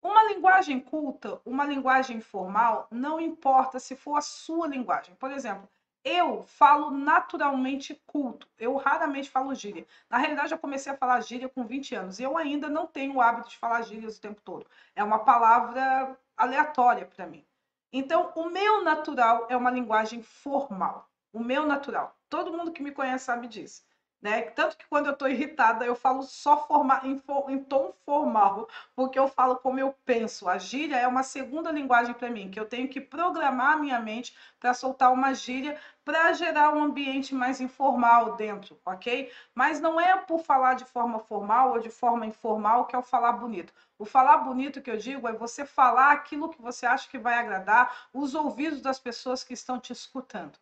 Uma 0.03 0.23
linguagem 0.25 0.79
culta, 0.81 1.41
uma 1.45 1.65
linguagem 1.65 2.21
formal, 2.21 2.87
não 2.91 3.21
importa 3.21 3.79
se 3.81 3.97
for 3.97 4.17
a 4.17 4.21
sua 4.21 4.69
linguagem. 4.69 5.15
Por 5.17 5.31
exemplo, 5.33 5.69
eu 6.05 6.45
falo 6.45 6.91
naturalmente 6.91 8.01
culto. 8.07 8.49
Eu 8.59 8.77
raramente 8.77 9.29
falo 9.29 9.55
gíria. 9.55 9.87
Na 10.09 10.19
realidade, 10.19 10.53
eu 10.53 10.59
comecei 10.59 10.93
a 10.93 10.97
falar 10.97 11.21
gíria 11.21 11.49
com 11.49 11.67
20 11.67 11.95
anos. 11.97 12.19
E 12.21 12.23
eu 12.23 12.37
ainda 12.39 12.69
não 12.69 12.87
tenho 12.87 13.15
o 13.17 13.21
hábito 13.21 13.49
de 13.49 13.59
falar 13.59 13.83
gírias 13.83 14.17
o 14.17 14.21
tempo 14.21 14.41
todo. 14.43 14.67
É 14.95 15.03
uma 15.03 15.19
palavra 15.25 16.17
aleatória 16.37 17.07
para 17.07 17.27
mim. 17.27 17.46
Então, 17.93 18.33
o 18.35 18.49
meu 18.51 18.83
natural 18.83 19.47
é 19.49 19.57
uma 19.57 19.71
linguagem 19.71 20.23
formal. 20.23 21.09
O 21.33 21.41
meu 21.43 21.67
natural. 21.67 22.17
Todo 22.29 22.57
mundo 22.57 22.73
que 22.73 22.83
me 22.83 22.93
conhece 22.93 23.25
sabe 23.25 23.49
disso. 23.49 23.83
Né? 24.21 24.43
Tanto 24.43 24.77
que 24.77 24.87
quando 24.87 25.07
eu 25.07 25.13
estou 25.13 25.29
irritada, 25.29 25.85
eu 25.85 25.95
falo 25.95 26.23
só 26.23 26.67
forma, 26.67 27.01
em, 27.05 27.23
em, 27.49 27.63
tom 27.63 27.93
formal, 28.05 28.69
porque 28.95 29.19
eu 29.19 29.29
falo 29.29 29.57
como 29.57 29.79
eu 29.79 29.95
penso. 30.05 30.49
A 30.49 30.59
gíria 30.59 30.97
é 30.97 31.07
uma 31.07 31.23
segunda 31.23 31.71
linguagem 31.71 32.15
para 32.15 32.31
mim, 32.31 32.51
que 32.51 32.59
eu 32.59 32.67
tenho 32.67 32.89
que 32.89 33.01
programar 33.01 33.75
a 33.75 33.77
minha 33.77 34.01
mente 34.01 34.35
para 34.59 34.73
soltar 34.75 35.13
uma 35.13 35.35
gíria 35.35 35.79
para 36.05 36.33
gerar 36.33 36.73
um 36.73 36.83
ambiente 36.83 37.35
mais 37.35 37.61
informal 37.61 38.37
dentro, 38.37 38.81
ok? 38.85 39.31
Mas 39.55 39.81
não 39.81 40.01
é 40.01 40.17
por 40.17 40.41
falar 40.41 40.75
de 40.75 40.85
forma 40.85 41.19
formal 41.19 41.73
ou 41.73 41.79
de 41.79 41.91
forma 41.91 42.25
informal 42.25 42.87
que 42.87 42.97
é 42.97 42.99
o 42.99 43.03
falar 43.03 43.33
bonito. 43.33 43.73
O 43.99 44.05
falar 44.05 44.39
bonito 44.39 44.81
que 44.81 44.91
eu 44.91 44.97
digo 44.97 45.29
é 45.29 45.33
você 45.33 45.67
falar 45.67 46.13
aquilo 46.13 46.49
que 46.49 46.63
você 46.63 46.87
acha 46.87 47.09
que 47.09 47.19
vai 47.19 47.35
agradar 47.35 48.09
os 48.13 48.35
ouvidos 48.35 48.81
das 48.81 48.99
pessoas 48.99 49.45
que 49.45 49.55
estão 49.55 49.79
te 49.79 49.93
escutando. 49.93 50.59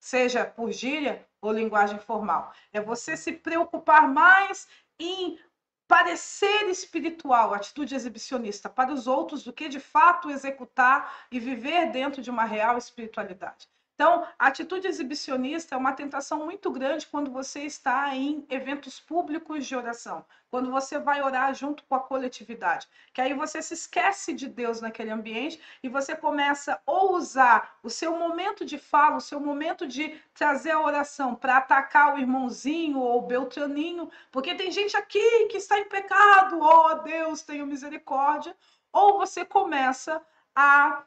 Seja 0.00 0.44
por 0.44 0.72
gíria 0.72 1.24
ou 1.40 1.52
linguagem 1.52 1.98
formal. 1.98 2.52
É 2.72 2.80
você 2.80 3.16
se 3.16 3.32
preocupar 3.32 4.08
mais 4.08 4.66
em 4.98 5.38
parecer 5.86 6.68
espiritual, 6.68 7.52
atitude 7.52 7.94
exibicionista 7.94 8.68
para 8.68 8.92
os 8.92 9.06
outros 9.06 9.44
do 9.44 9.52
que 9.52 9.68
de 9.68 9.80
fato 9.80 10.30
executar 10.30 11.26
e 11.30 11.38
viver 11.38 11.90
dentro 11.90 12.22
de 12.22 12.30
uma 12.30 12.44
real 12.44 12.78
espiritualidade. 12.78 13.68
Então, 14.00 14.26
a 14.38 14.46
atitude 14.46 14.86
exibicionista 14.86 15.74
é 15.74 15.78
uma 15.78 15.92
tentação 15.92 16.46
muito 16.46 16.70
grande 16.70 17.06
quando 17.06 17.30
você 17.30 17.64
está 17.64 18.16
em 18.16 18.46
eventos 18.48 18.98
públicos 18.98 19.66
de 19.66 19.76
oração, 19.76 20.24
quando 20.50 20.70
você 20.70 20.98
vai 20.98 21.20
orar 21.20 21.54
junto 21.54 21.84
com 21.84 21.94
a 21.94 22.00
coletividade, 22.00 22.88
que 23.12 23.20
aí 23.20 23.34
você 23.34 23.60
se 23.60 23.74
esquece 23.74 24.32
de 24.32 24.48
Deus 24.48 24.80
naquele 24.80 25.10
ambiente 25.10 25.60
e 25.82 25.88
você 25.90 26.16
começa 26.16 26.80
a 26.86 26.92
usar 27.12 27.76
o 27.82 27.90
seu 27.90 28.16
momento 28.16 28.64
de 28.64 28.78
fala, 28.78 29.18
o 29.18 29.20
seu 29.20 29.38
momento 29.38 29.86
de 29.86 30.18
trazer 30.32 30.70
a 30.70 30.80
oração 30.80 31.34
para 31.34 31.58
atacar 31.58 32.14
o 32.14 32.18
irmãozinho 32.18 33.00
ou 33.00 33.18
o 33.18 33.26
beltraninho, 33.26 34.10
porque 34.32 34.54
tem 34.54 34.72
gente 34.72 34.96
aqui 34.96 35.44
que 35.50 35.58
está 35.58 35.78
em 35.78 35.90
pecado, 35.90 36.58
oh 36.58 36.94
Deus, 37.02 37.42
tenha 37.42 37.66
misericórdia, 37.66 38.56
ou 38.90 39.18
você 39.18 39.44
começa 39.44 40.22
a 40.56 41.04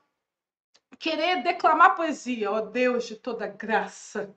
querer 0.99 1.43
declamar 1.43 1.95
poesia, 1.95 2.51
ó 2.51 2.61
Deus 2.61 3.05
de 3.05 3.15
toda 3.15 3.47
graça, 3.47 4.35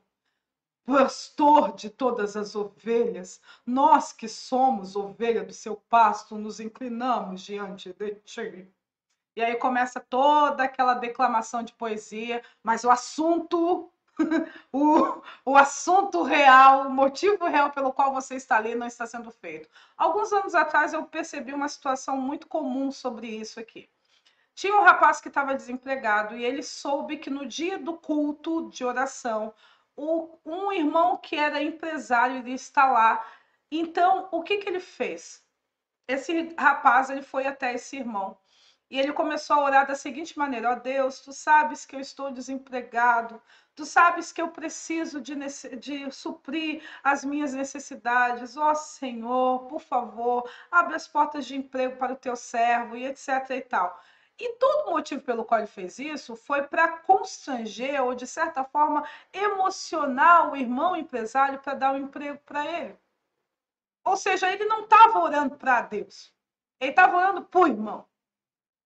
pastor 0.85 1.75
de 1.75 1.91
todas 1.91 2.37
as 2.37 2.55
ovelhas, 2.55 3.41
nós 3.67 4.13
que 4.13 4.29
somos 4.29 4.95
ovelha 4.95 5.45
do 5.45 5.53
seu 5.53 5.77
pasto, 5.77 6.37
nos 6.37 6.61
inclinamos 6.61 7.43
diante 7.43 7.93
de 7.93 8.15
ti. 8.17 8.73
E 9.35 9.43
aí 9.43 9.57
começa 9.57 10.01
toda 10.01 10.65
aquela 10.65 10.95
declamação 10.95 11.63
de 11.63 11.75
poesia, 11.75 12.43
mas 12.63 12.85
o 12.85 12.91
assunto, 12.91 13.93
o, 14.73 15.21
o 15.45 15.57
assunto 15.57 16.23
real, 16.23 16.87
o 16.87 16.91
motivo 16.91 17.45
real 17.47 17.71
pelo 17.71 17.93
qual 17.93 18.15
você 18.15 18.37
está 18.37 18.57
ali 18.57 18.75
não 18.75 18.87
está 18.87 19.07
sendo 19.07 19.31
feito. 19.31 19.69
Alguns 19.97 20.33
anos 20.33 20.55
atrás 20.55 20.95
eu 20.95 21.05
percebi 21.05 21.53
uma 21.53 21.69
situação 21.69 22.17
muito 22.17 22.47
comum 22.47 22.91
sobre 22.91 23.27
isso 23.27 23.61
aqui. 23.61 23.91
Tinha 24.57 24.75
um 24.75 24.83
rapaz 24.83 25.21
que 25.21 25.29
estava 25.29 25.55
desempregado 25.55 26.35
e 26.35 26.43
ele 26.43 26.63
soube 26.63 27.19
que 27.19 27.29
no 27.29 27.45
dia 27.45 27.79
do 27.79 27.99
culto 27.99 28.71
de 28.71 28.87
oração, 28.87 29.53
o, 29.95 30.39
um 30.47 30.73
irmão 30.73 31.19
que 31.19 31.37
era 31.37 31.63
empresário 31.63 32.39
iria 32.39 32.55
estar 32.55 32.91
lá. 32.91 33.23
Então, 33.71 34.31
o 34.33 34.43
que, 34.43 34.57
que 34.57 34.67
ele 34.67 34.81
fez? 34.81 35.45
Esse 36.09 36.55
rapaz 36.59 37.11
ele 37.11 37.21
foi 37.21 37.47
até 37.47 37.75
esse 37.75 37.99
irmão 37.99 38.39
e 38.91 38.99
ele 38.99 39.13
começou 39.13 39.57
a 39.57 39.65
orar 39.65 39.87
da 39.87 39.95
seguinte 39.95 40.39
maneira: 40.39 40.71
Ó 40.71 40.73
oh 40.73 40.81
Deus, 40.81 41.21
tu 41.21 41.35
sabes 41.35 41.85
que 41.85 41.95
eu 41.95 42.01
estou 42.01 42.31
desempregado, 42.31 43.43
tu 43.75 43.85
sabes 43.85 44.33
que 44.33 44.41
eu 44.41 44.49
preciso 44.49 45.21
de, 45.21 45.35
de 45.79 46.11
suprir 46.11 46.83
as 47.05 47.25
minhas 47.27 47.53
necessidades. 47.53 48.57
Ó 48.57 48.71
oh, 48.71 48.75
Senhor, 48.75 49.67
por 49.67 49.81
favor, 49.83 50.49
abre 50.71 50.95
as 50.95 51.07
portas 51.07 51.45
de 51.47 51.57
emprego 51.57 51.97
para 51.99 52.15
o 52.15 52.17
teu 52.17 52.35
servo 52.35 52.97
e 52.97 53.05
etc 53.05 53.51
e 53.51 53.61
tal. 53.61 54.01
E 54.39 54.53
todo 54.55 54.91
motivo 54.91 55.23
pelo 55.23 55.45
qual 55.45 55.61
ele 55.61 55.67
fez 55.67 55.99
isso 55.99 56.37
foi 56.37 56.63
para 56.63 56.99
constranger 56.99 58.03
ou, 58.03 58.15
de 58.15 58.27
certa 58.27 58.63
forma, 58.65 59.07
emocionar 59.33 60.53
o 60.53 60.57
irmão 60.57 60.95
empresário 60.95 61.59
para 61.59 61.75
dar 61.75 61.93
um 61.93 61.99
emprego 61.99 62.39
para 62.45 62.65
ele. 62.67 62.99
Ou 64.05 64.17
seja, 64.17 64.53
ele 64.53 64.67
não 64.67 64.85
estava 64.85 65.19
orando 65.19 65.57
para 65.57 65.81
Deus, 65.83 66.33
ele 66.79 66.91
estava 66.91 67.17
orando 67.17 67.43
para 67.45 67.61
o 67.61 67.67
irmão. 67.67 68.07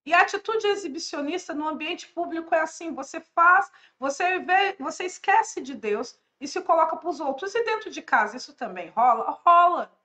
E 0.06 0.14
a 0.14 0.22
atitude 0.22 0.66
exibicionista 0.66 1.52
no 1.52 1.68
ambiente 1.68 2.08
público 2.08 2.54
é 2.54 2.60
assim: 2.60 2.94
você 2.94 3.20
faz, 3.20 3.70
você 3.98 4.38
vê, 4.38 4.76
você 4.78 5.04
esquece 5.04 5.60
de 5.60 5.74
Deus 5.74 6.18
e 6.40 6.48
se 6.48 6.60
coloca 6.62 6.96
para 6.96 7.08
os 7.08 7.20
outros. 7.20 7.54
E 7.54 7.64
dentro 7.64 7.90
de 7.90 8.00
casa 8.00 8.36
isso 8.36 8.54
também 8.54 8.88
rola? 8.90 9.30
Rola. 9.44 9.99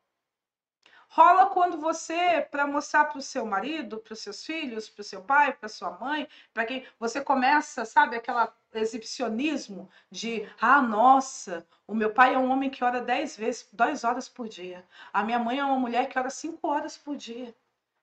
Rola 1.10 1.46
quando 1.48 1.80
você, 1.80 2.42
para 2.52 2.68
mostrar 2.68 3.06
para 3.06 3.20
o 3.20 3.22
seu 3.22 3.46
marido, 3.46 4.00
para 4.00 4.14
os 4.14 4.20
seus 4.20 4.46
filhos, 4.46 4.90
para 4.90 5.02
o 5.02 5.04
seu 5.04 5.22
pai, 5.22 5.54
para 5.54 5.70
sua 5.70 5.92
mãe, 5.92 6.28
para 6.54 6.66
quem 6.66 6.86
você 7.00 7.22
começa, 7.22 7.86
sabe, 7.86 8.16
aquela 8.16 8.54
exibicionismo 8.74 9.90
de, 10.12 10.48
ah, 10.60 10.82
nossa, 10.82 11.66
o 11.88 11.96
meu 11.96 12.12
pai 12.14 12.34
é 12.34 12.38
um 12.38 12.52
homem 12.52 12.70
que 12.70 12.84
ora 12.84 13.02
dez 13.02 13.38
vezes, 13.38 13.68
dez 13.72 14.04
horas 14.04 14.28
por 14.28 14.50
dia. 14.50 14.86
A 15.14 15.24
minha 15.24 15.40
mãe 15.40 15.60
é 15.60 15.66
uma 15.66 15.80
mulher 15.80 16.10
que 16.10 16.20
ora 16.20 16.30
cinco 16.30 16.68
horas 16.68 16.98
por 16.98 17.16
dia. 17.16 17.56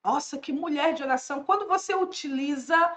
Nossa, 0.04 0.38
que 0.38 0.52
mulher 0.52 0.94
de 0.94 1.02
oração. 1.02 1.44
Quando 1.44 1.68
você 1.68 1.94
utiliza 1.94 2.96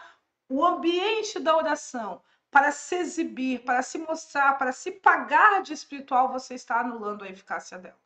o 0.50 0.63
ambiente 0.65 1.39
da 1.39 1.55
oração 1.57 2.21
para 2.50 2.71
se 2.71 2.95
exibir, 2.95 3.63
para 3.65 3.81
se 3.81 3.97
mostrar, 3.97 4.57
para 4.57 4.71
se 4.71 4.91
pagar 4.91 5.62
de 5.62 5.74
espiritual, 5.74 6.31
você 6.31 6.53
está 6.53 6.79
anulando 6.79 7.24
a 7.24 7.29
eficácia 7.29 7.77
dela 7.77 8.04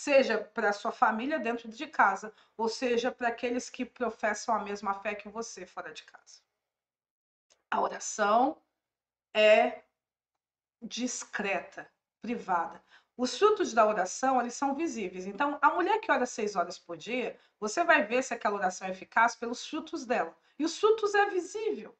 seja 0.00 0.38
para 0.38 0.72
sua 0.72 0.92
família 0.92 1.38
dentro 1.38 1.68
de 1.68 1.86
casa, 1.86 2.32
ou 2.56 2.70
seja 2.70 3.12
para 3.12 3.28
aqueles 3.28 3.68
que 3.68 3.84
professam 3.84 4.54
a 4.54 4.58
mesma 4.58 4.94
fé 4.94 5.14
que 5.14 5.28
você 5.28 5.66
fora 5.66 5.92
de 5.92 6.04
casa. 6.04 6.40
A 7.70 7.78
oração 7.78 8.56
é 9.34 9.82
discreta, 10.80 11.86
privada. 12.22 12.82
Os 13.14 13.36
frutos 13.36 13.74
da 13.74 13.86
oração, 13.86 14.40
eles 14.40 14.54
são 14.54 14.74
visíveis. 14.74 15.26
Então, 15.26 15.58
a 15.60 15.68
mulher 15.74 16.00
que 16.00 16.10
ora 16.10 16.24
seis 16.24 16.56
horas 16.56 16.78
por 16.78 16.96
dia, 16.96 17.38
você 17.58 17.84
vai 17.84 18.02
ver 18.02 18.22
se 18.24 18.32
aquela 18.32 18.56
oração 18.56 18.88
é 18.88 18.92
eficaz 18.92 19.36
pelos 19.36 19.66
frutos 19.66 20.06
dela. 20.06 20.34
E 20.58 20.64
os 20.64 20.78
frutos 20.78 21.14
é 21.14 21.28
visível. 21.28 21.94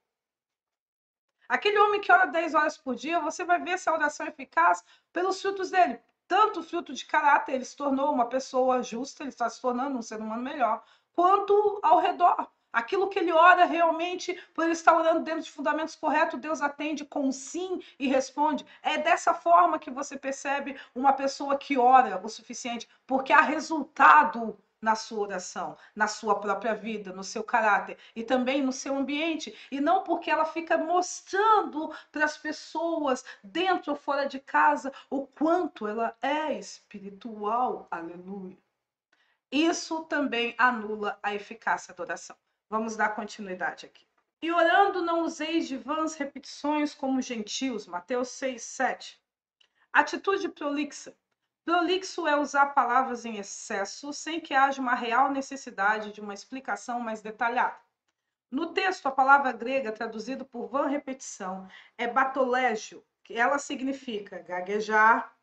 Aquele 1.47 1.79
homem 1.79 2.01
que 2.01 2.11
ora 2.11 2.25
dez 2.25 2.55
horas 2.55 2.79
por 2.79 2.95
dia, 2.95 3.21
você 3.21 3.45
vai 3.45 3.63
ver 3.63 3.79
se 3.79 3.91
a 3.91 3.93
oração 3.93 4.25
é 4.25 4.31
eficaz 4.31 4.83
pelos 5.13 5.43
frutos 5.43 5.71
dele 5.71 6.01
tanto 6.31 6.63
fruto 6.63 6.95
de 6.95 7.05
caráter, 7.05 7.57
ele 7.57 7.65
se 7.65 7.77
tornou 7.77 8.13
uma 8.13 8.25
pessoa 8.25 8.85
justa, 8.85 9.25
ele 9.25 9.31
está 9.31 9.51
se 9.51 9.61
tornando 9.61 9.99
um 9.99 10.03
ser 10.03 10.21
humano 10.21 10.41
melhor, 10.41 10.81
quanto 11.13 11.81
ao 11.83 11.99
redor. 11.99 12.47
Aquilo 12.73 13.09
que 13.09 13.19
ele 13.19 13.33
ora 13.33 13.65
realmente, 13.65 14.41
por 14.55 14.63
ele 14.63 14.75
estar 14.75 14.97
orando 14.97 15.25
dentro 15.25 15.43
de 15.43 15.51
fundamentos 15.51 15.97
corretos, 15.97 16.39
Deus 16.39 16.63
atende 16.63 17.05
com 17.05 17.33
sim 17.33 17.83
e 17.99 18.07
responde. 18.07 18.65
É 18.81 18.97
dessa 18.97 19.35
forma 19.35 19.77
que 19.77 19.91
você 19.91 20.17
percebe 20.17 20.79
uma 20.95 21.13
pessoa 21.13 21.59
que 21.59 21.77
ora 21.77 22.21
o 22.25 22.29
suficiente, 22.29 22.89
porque 23.09 23.33
há 23.33 23.41
resultado 23.41 24.57
na 24.81 24.95
sua 24.95 25.21
oração, 25.21 25.77
na 25.95 26.09
sua 26.09 26.41
própria 26.41 26.75
vida, 26.75 27.13
no 27.13 27.23
seu 27.23 27.45
caráter 27.45 27.99
e 28.17 28.23
também 28.23 28.63
no 28.63 28.73
seu 28.73 28.97
ambiente, 28.97 29.55
e 29.71 29.81
não 29.81 30.03
porque 30.03 30.31
ela 30.31 30.45
fica 30.45 30.79
mostrando 30.79 31.95
para 32.11 32.25
as 32.25 32.39
pessoas 32.39 33.25
dentro 33.43 33.93
ou 33.93 33.97
fora 33.97 34.27
de 34.27 34.41
casa 34.41 34.93
o 35.11 35.27
quanto 35.27 35.87
ela 35.87 36.17
é 36.23 36.53
espiritual. 36.59 37.87
Aleluia. 37.91 38.59
Isso 39.53 40.05
também 40.05 40.55
anula 40.57 41.19
a 41.23 41.35
eficácia 41.35 41.93
da 41.93 42.03
oração. 42.03 42.37
Vamos 42.69 42.97
dar 42.97 43.11
continuidade 43.11 43.87
aqui. 43.87 44.07
E 44.41 44.51
orando 44.51 45.03
não 45.03 45.23
useis 45.25 45.69
de 45.69 45.77
vãs 45.77 46.15
repetições 46.15 46.95
como 46.95 47.21
gentios, 47.21 47.87
Mateus 47.87 48.29
6, 48.29 48.63
7. 48.63 49.21
Atitude 49.93 50.49
prolixa 50.49 51.15
Prolixo 51.65 52.27
é 52.27 52.37
usar 52.37 52.67
palavras 52.75 53.25
em 53.25 53.37
excesso 53.37 54.13
sem 54.13 54.41
que 54.41 54.55
haja 54.55 54.81
uma 54.81 54.95
real 54.95 55.31
necessidade 55.31 56.13
de 56.13 56.21
uma 56.21 56.35
explicação 56.35 57.01
mais 57.01 57.21
detalhada. 57.21 57.79
No 58.51 58.73
texto, 58.73 59.07
a 59.07 59.13
palavra 59.13 59.53
grega 59.53 59.93
traduzida 59.93 60.45
por 60.45 60.67
van 60.67 60.89
repetição 60.89 61.69
é 61.97 62.09
batolégio, 62.09 63.07
que 63.23 63.35
ela 63.35 63.59
significa 63.59 64.41
gaguejar, 64.41 65.37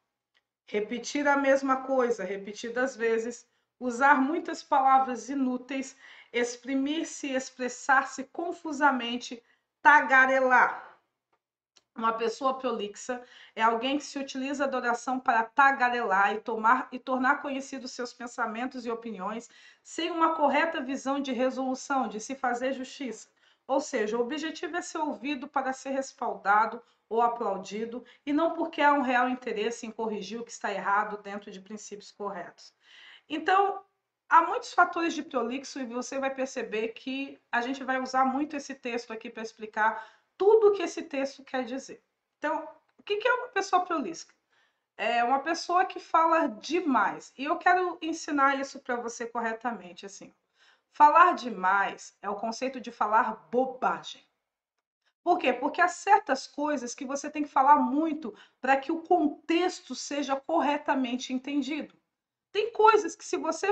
repetir 0.65 1.25
a 1.27 1.37
mesma 1.37 1.83
coisa 1.83 2.25
repetidas 2.25 2.95
vezes, 2.95 3.47
usar 3.79 4.15
muitas 4.19 4.61
palavras 4.61 5.29
inúteis, 5.29 5.95
exprimir-se 6.33 7.27
e 7.27 7.35
expressar-se 7.35 8.25
confusamente, 8.25 9.41
tagarelar. 9.81 10.96
Uma 11.97 12.13
pessoa 12.13 12.53
prolixa 12.53 13.23
é 13.55 13.63
alguém 13.63 13.97
que 13.97 14.03
se 14.03 14.19
utiliza 14.19 14.67
da 14.67 14.77
oração 14.77 15.19
para 15.19 15.43
tagarelar 15.43 16.35
e, 16.35 16.39
tomar, 16.39 16.87
e 16.91 16.99
tornar 16.99 17.41
conhecidos 17.41 17.89
seus 17.89 18.13
pensamentos 18.13 18.85
e 18.85 18.91
opiniões 18.91 19.49
sem 19.81 20.11
uma 20.11 20.35
correta 20.35 20.79
visão 20.79 21.19
de 21.19 21.33
resolução, 21.33 22.07
de 22.07 22.19
se 22.19 22.35
fazer 22.35 22.73
justiça. 22.73 23.27
Ou 23.65 23.81
seja, 23.81 24.15
o 24.15 24.21
objetivo 24.21 24.77
é 24.77 24.81
ser 24.81 24.99
ouvido 24.99 25.47
para 25.47 25.73
ser 25.73 25.89
respaldado 25.89 26.79
ou 27.09 27.19
aplaudido 27.19 28.05
e 28.23 28.31
não 28.31 28.53
porque 28.53 28.79
há 28.79 28.93
um 28.93 29.01
real 29.01 29.27
interesse 29.27 29.87
em 29.87 29.91
corrigir 29.91 30.39
o 30.39 30.45
que 30.45 30.51
está 30.51 30.71
errado 30.71 31.17
dentro 31.23 31.49
de 31.49 31.59
princípios 31.59 32.11
corretos. 32.11 32.75
Então, 33.27 33.83
há 34.29 34.43
muitos 34.43 34.71
fatores 34.71 35.15
de 35.15 35.23
prolixo 35.23 35.79
e 35.79 35.85
você 35.85 36.19
vai 36.19 36.33
perceber 36.33 36.89
que 36.89 37.39
a 37.51 37.59
gente 37.59 37.83
vai 37.83 37.99
usar 37.99 38.23
muito 38.23 38.55
esse 38.55 38.75
texto 38.75 39.11
aqui 39.11 39.31
para 39.31 39.41
explicar 39.41 40.17
tudo 40.37 40.73
que 40.73 40.83
esse 40.83 41.03
texto 41.03 41.43
quer 41.43 41.65
dizer. 41.65 42.03
Então, 42.37 42.67
o 42.97 43.03
que 43.03 43.27
é 43.27 43.33
uma 43.33 43.49
pessoa 43.49 43.85
prolífica? 43.85 44.33
É 44.95 45.23
uma 45.23 45.39
pessoa 45.39 45.85
que 45.85 45.99
fala 45.99 46.47
demais. 46.47 47.33
E 47.37 47.45
eu 47.45 47.57
quero 47.57 47.97
ensinar 48.01 48.59
isso 48.59 48.79
para 48.79 48.95
você 48.95 49.25
corretamente. 49.27 50.05
Assim, 50.05 50.33
falar 50.91 51.33
demais 51.33 52.17
é 52.21 52.29
o 52.29 52.35
conceito 52.35 52.79
de 52.81 52.91
falar 52.91 53.47
bobagem. 53.51 54.25
Por 55.23 55.37
quê? 55.37 55.51
Porque 55.51 55.81
há 55.81 55.87
certas 55.87 56.47
coisas 56.47 56.95
que 56.95 57.05
você 57.05 57.29
tem 57.29 57.43
que 57.43 57.49
falar 57.49 57.77
muito 57.77 58.33
para 58.61 58.77
que 58.77 58.91
o 58.91 59.01
contexto 59.01 59.93
seja 59.93 60.35
corretamente 60.39 61.33
entendido. 61.33 61.99
Tem 62.51 62.71
coisas 62.71 63.15
que, 63.15 63.25
se 63.25 63.37
você 63.37 63.67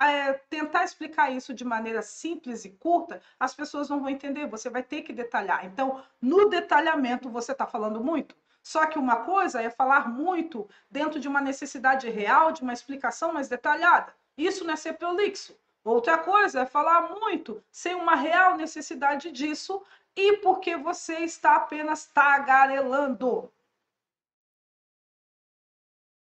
é, 0.00 0.32
tentar 0.48 0.84
explicar 0.84 1.30
isso 1.30 1.52
de 1.52 1.64
maneira 1.64 2.00
simples 2.02 2.64
e 2.64 2.70
curta, 2.70 3.20
as 3.38 3.54
pessoas 3.54 3.88
não 3.88 4.00
vão 4.00 4.08
entender. 4.08 4.46
Você 4.46 4.70
vai 4.70 4.82
ter 4.82 5.02
que 5.02 5.12
detalhar. 5.12 5.64
Então, 5.66 6.02
no 6.20 6.48
detalhamento, 6.48 7.28
você 7.28 7.52
está 7.52 7.66
falando 7.66 8.02
muito. 8.02 8.34
Só 8.62 8.86
que 8.86 8.98
uma 8.98 9.16
coisa 9.24 9.62
é 9.62 9.70
falar 9.70 10.08
muito 10.08 10.68
dentro 10.90 11.18
de 11.18 11.28
uma 11.28 11.40
necessidade 11.40 12.08
real, 12.10 12.52
de 12.52 12.62
uma 12.62 12.72
explicação 12.72 13.32
mais 13.32 13.48
detalhada. 13.48 14.14
Isso 14.36 14.64
não 14.64 14.74
é 14.74 14.76
ser 14.76 14.94
prolixo. 14.94 15.56
Outra 15.82 16.18
coisa 16.18 16.60
é 16.60 16.66
falar 16.66 17.08
muito 17.08 17.62
sem 17.70 17.94
uma 17.94 18.14
real 18.14 18.56
necessidade 18.56 19.32
disso 19.32 19.82
e 20.14 20.36
porque 20.38 20.76
você 20.76 21.20
está 21.20 21.56
apenas 21.56 22.04
tagarelando 22.06 23.50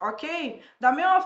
ok? 0.01 0.63
Da 0.79 0.91
mesma 0.91 1.21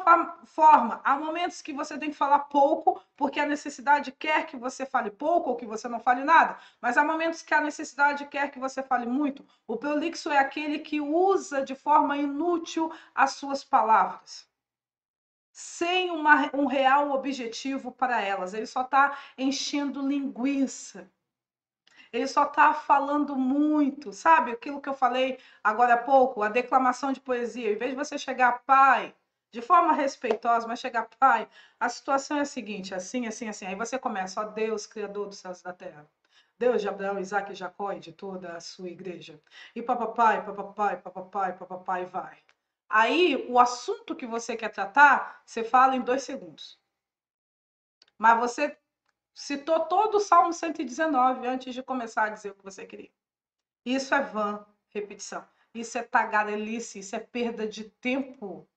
forma, 0.45 0.99
há 1.03 1.17
momentos 1.17 1.61
que 1.61 1.71
você 1.73 1.97
tem 1.97 2.11
que 2.11 2.17
falar 2.17 2.39
pouco, 2.39 3.01
porque 3.15 3.39
a 3.39 3.45
necessidade 3.45 4.11
quer 4.11 4.45
que 4.45 4.57
você 4.57 4.85
fale 4.85 5.09
pouco 5.09 5.49
ou 5.51 5.55
que 5.55 5.65
você 5.65 5.87
não 5.87 5.99
fale 5.99 6.23
nada, 6.23 6.57
mas 6.81 6.97
há 6.97 7.03
momentos 7.03 7.41
que 7.41 7.53
a 7.53 7.61
necessidade 7.61 8.25
quer 8.27 8.51
que 8.51 8.59
você 8.59 8.83
fale 8.83 9.05
muito. 9.05 9.45
O 9.65 9.77
prolixo 9.77 10.29
é 10.29 10.37
aquele 10.37 10.79
que 10.79 10.99
usa 10.99 11.63
de 11.63 11.73
forma 11.73 12.17
inútil 12.17 12.91
as 13.15 13.31
suas 13.33 13.63
palavras. 13.63 14.45
Sem 15.53 16.11
uma, 16.11 16.51
um 16.53 16.65
real 16.65 17.11
objetivo 17.11 17.91
para 17.91 18.21
elas. 18.21 18.53
Ele 18.53 18.67
só 18.67 18.81
está 18.81 19.17
enchendo 19.37 20.05
linguiça. 20.05 21.09
Ele 22.15 22.27
só 22.27 22.45
está 22.45 22.73
falando 22.73 23.35
muito, 23.35 24.13
sabe? 24.13 24.51
Aquilo 24.51 24.81
que 24.81 24.87
eu 24.87 24.93
falei 24.93 25.37
agora 25.61 25.95
há 25.95 25.97
pouco, 25.97 26.41
a 26.41 26.49
declamação 26.49 27.11
de 27.11 27.19
poesia. 27.19 27.73
Em 27.73 27.77
vez 27.77 27.91
de 27.91 27.97
você 27.97 28.17
chegar, 28.17 28.63
pai, 28.65 29.13
de 29.51 29.61
forma 29.61 29.91
respeitosa, 29.91 30.65
mas 30.65 30.79
chegar, 30.79 31.09
pai, 31.19 31.47
a 31.77 31.89
situação 31.89 32.37
é 32.37 32.41
a 32.41 32.45
seguinte, 32.45 32.95
assim, 32.95 33.27
assim, 33.27 33.49
assim. 33.49 33.65
Aí 33.65 33.75
você 33.75 33.99
começa, 33.99 34.39
ó 34.39 34.45
Deus, 34.45 34.87
Criador 34.87 35.27
dos 35.27 35.39
céus 35.39 35.59
e 35.59 35.63
da 35.65 35.73
terra. 35.73 36.09
Deus 36.57 36.81
de 36.81 36.87
Abraão, 36.87 37.19
Isaac 37.19 37.51
e 37.51 37.55
Jacó 37.55 37.91
e 37.91 37.99
de 37.99 38.13
toda 38.13 38.55
a 38.55 38.61
sua 38.61 38.87
igreja. 38.87 39.41
E 39.75 39.81
papapai, 39.81 40.45
papapai, 40.45 40.97
papapai, 40.97 41.53
papapai, 41.57 42.05
vai. 42.05 42.37
Aí, 42.89 43.45
o 43.49 43.59
assunto 43.59 44.15
que 44.15 44.25
você 44.25 44.55
quer 44.55 44.69
tratar, 44.69 45.41
você 45.45 45.65
fala 45.65 45.97
em 45.97 46.01
dois 46.01 46.23
segundos. 46.23 46.79
Mas 48.17 48.39
você 48.39 48.77
citou 49.35 49.81
todo 49.81 50.15
o 50.15 50.19
Salmo 50.21 50.53
119 50.53 51.45
antes 51.45 51.73
de 51.73 51.83
começar 51.83 52.23
a 52.23 52.29
dizer 52.29 52.51
o 52.51 52.55
que 52.55 52.63
você 52.63 52.85
queria. 52.85 53.11
Isso 53.85 54.15
é 54.15 54.21
vã, 54.21 54.65
repetição. 54.89 55.45
Isso 55.73 55.97
é 55.97 56.03
tagarelice, 56.03 56.99
isso 56.99 57.15
é 57.15 57.19
perda 57.19 57.67
de 57.67 57.83
tempo. 57.83 58.67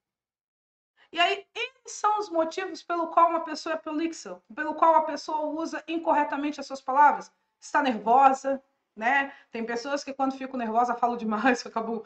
E 1.12 1.18
aí, 1.18 1.46
esses 1.54 1.92
são 1.92 2.18
os 2.18 2.28
motivos 2.28 2.82
pelo 2.82 3.06
qual 3.08 3.30
uma 3.30 3.44
pessoa 3.44 3.76
é 3.76 3.78
prolixa, 3.78 4.42
pelo 4.54 4.74
qual 4.74 4.96
a 4.96 5.02
pessoa 5.02 5.46
usa 5.46 5.82
incorretamente 5.86 6.60
as 6.60 6.66
suas 6.66 6.82
palavras. 6.82 7.32
Está 7.58 7.80
nervosa, 7.80 8.62
né? 8.94 9.32
Tem 9.50 9.64
pessoas 9.64 10.02
que 10.02 10.12
quando 10.12 10.36
ficam 10.36 10.58
nervosas 10.58 10.98
falam 10.98 11.16
demais, 11.16 11.64
acabam 11.64 12.02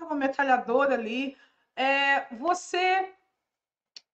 uma 0.00 0.14
metralhadora 0.14 0.94
ali. 0.94 1.36
É, 1.76 2.34
você 2.36 3.12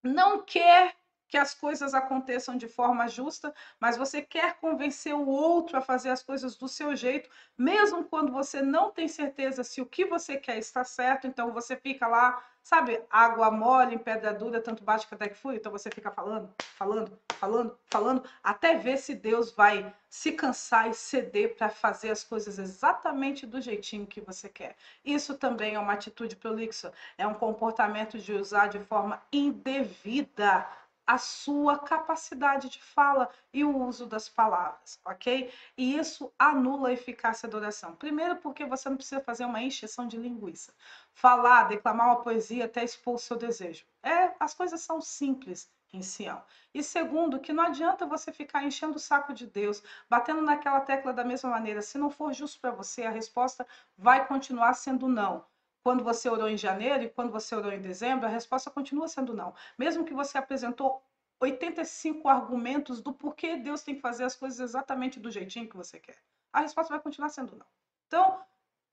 não 0.02 0.42
quer 0.42 0.96
que 1.28 1.36
as 1.36 1.54
coisas 1.54 1.94
aconteçam 1.94 2.56
de 2.56 2.68
forma 2.68 3.08
justa, 3.08 3.54
mas 3.80 3.96
você 3.96 4.22
quer 4.22 4.54
convencer 4.58 5.14
o 5.14 5.26
outro 5.26 5.76
a 5.76 5.80
fazer 5.80 6.10
as 6.10 6.22
coisas 6.22 6.56
do 6.56 6.68
seu 6.68 6.94
jeito, 6.94 7.28
mesmo 7.56 8.04
quando 8.04 8.32
você 8.32 8.62
não 8.62 8.90
tem 8.90 9.08
certeza 9.08 9.64
se 9.64 9.80
o 9.80 9.86
que 9.86 10.04
você 10.04 10.36
quer 10.36 10.58
está 10.58 10.84
certo, 10.84 11.26
então 11.26 11.52
você 11.52 11.76
fica 11.76 12.06
lá, 12.06 12.42
sabe, 12.62 13.02
água 13.10 13.50
mole 13.50 13.94
em 13.94 13.98
pedra 13.98 14.32
dura, 14.32 14.60
tanto 14.60 14.84
bate 14.84 15.06
que 15.06 15.14
até 15.14 15.28
que 15.28 15.36
fui, 15.36 15.56
então 15.56 15.72
você 15.72 15.90
fica 15.90 16.10
falando, 16.10 16.52
falando, 16.58 17.18
falando, 17.38 17.78
falando, 17.86 18.24
até 18.42 18.76
ver 18.76 18.96
se 18.96 19.14
Deus 19.14 19.50
vai 19.50 19.94
se 20.08 20.32
cansar 20.32 20.88
e 20.88 20.94
ceder 20.94 21.56
para 21.56 21.68
fazer 21.68 22.10
as 22.10 22.24
coisas 22.24 22.58
exatamente 22.58 23.46
do 23.46 23.60
jeitinho 23.60 24.06
que 24.06 24.20
você 24.20 24.48
quer. 24.48 24.76
Isso 25.04 25.36
também 25.36 25.74
é 25.74 25.78
uma 25.78 25.92
atitude 25.92 26.36
prolixa, 26.36 26.92
é 27.18 27.26
um 27.26 27.34
comportamento 27.34 28.18
de 28.18 28.32
usar 28.32 28.68
de 28.68 28.78
forma 28.78 29.22
indevida 29.32 30.66
a 31.06 31.18
sua 31.18 31.78
capacidade 31.78 32.68
de 32.68 32.82
fala 32.82 33.30
e 33.52 33.64
o 33.64 33.84
uso 33.84 34.06
das 34.06 34.28
palavras, 34.28 35.00
ok? 35.04 35.52
E 35.76 35.96
isso 35.96 36.32
anula 36.38 36.88
a 36.88 36.92
eficácia 36.92 37.48
da 37.48 37.56
oração. 37.56 37.94
Primeiro, 37.94 38.36
porque 38.36 38.64
você 38.64 38.88
não 38.88 38.96
precisa 38.96 39.20
fazer 39.20 39.44
uma 39.44 39.62
encheção 39.62 40.08
de 40.08 40.16
linguiça. 40.16 40.74
Falar, 41.12 41.64
declamar 41.64 42.08
uma 42.08 42.22
poesia 42.22 42.64
até 42.64 42.82
expor 42.82 43.14
o 43.14 43.18
seu 43.18 43.36
desejo. 43.36 43.86
É, 44.02 44.34
as 44.40 44.52
coisas 44.52 44.80
são 44.80 45.00
simples 45.00 45.70
em 45.92 46.02
Sião. 46.02 46.42
E 46.74 46.82
segundo, 46.82 47.38
que 47.40 47.52
não 47.52 47.64
adianta 47.64 48.04
você 48.04 48.32
ficar 48.32 48.64
enchendo 48.64 48.96
o 48.96 49.00
saco 49.00 49.32
de 49.32 49.46
Deus, 49.46 49.82
batendo 50.10 50.42
naquela 50.42 50.80
tecla 50.80 51.12
da 51.12 51.24
mesma 51.24 51.50
maneira. 51.50 51.80
Se 51.80 51.96
não 51.96 52.10
for 52.10 52.32
justo 52.32 52.60
para 52.60 52.72
você, 52.72 53.04
a 53.04 53.10
resposta 53.10 53.66
vai 53.96 54.26
continuar 54.26 54.74
sendo 54.74 55.08
não 55.08 55.44
quando 55.86 56.02
você 56.02 56.28
orou 56.28 56.48
em 56.48 56.56
janeiro 56.56 57.04
e 57.04 57.08
quando 57.08 57.30
você 57.30 57.54
orou 57.54 57.70
em 57.70 57.80
dezembro, 57.80 58.26
a 58.26 58.28
resposta 58.28 58.68
continua 58.68 59.06
sendo 59.06 59.32
não. 59.32 59.54
Mesmo 59.78 60.04
que 60.04 60.12
você 60.12 60.36
apresentou 60.36 61.00
85 61.38 62.28
argumentos 62.28 63.00
do 63.00 63.12
porquê 63.12 63.56
Deus 63.56 63.84
tem 63.84 63.94
que 63.94 64.00
fazer 64.00 64.24
as 64.24 64.34
coisas 64.34 64.58
exatamente 64.58 65.20
do 65.20 65.30
jeitinho 65.30 65.68
que 65.68 65.76
você 65.76 66.00
quer. 66.00 66.16
A 66.52 66.62
resposta 66.62 66.92
vai 66.92 67.00
continuar 67.00 67.28
sendo 67.28 67.54
não. 67.54 67.66
Então, 68.08 68.44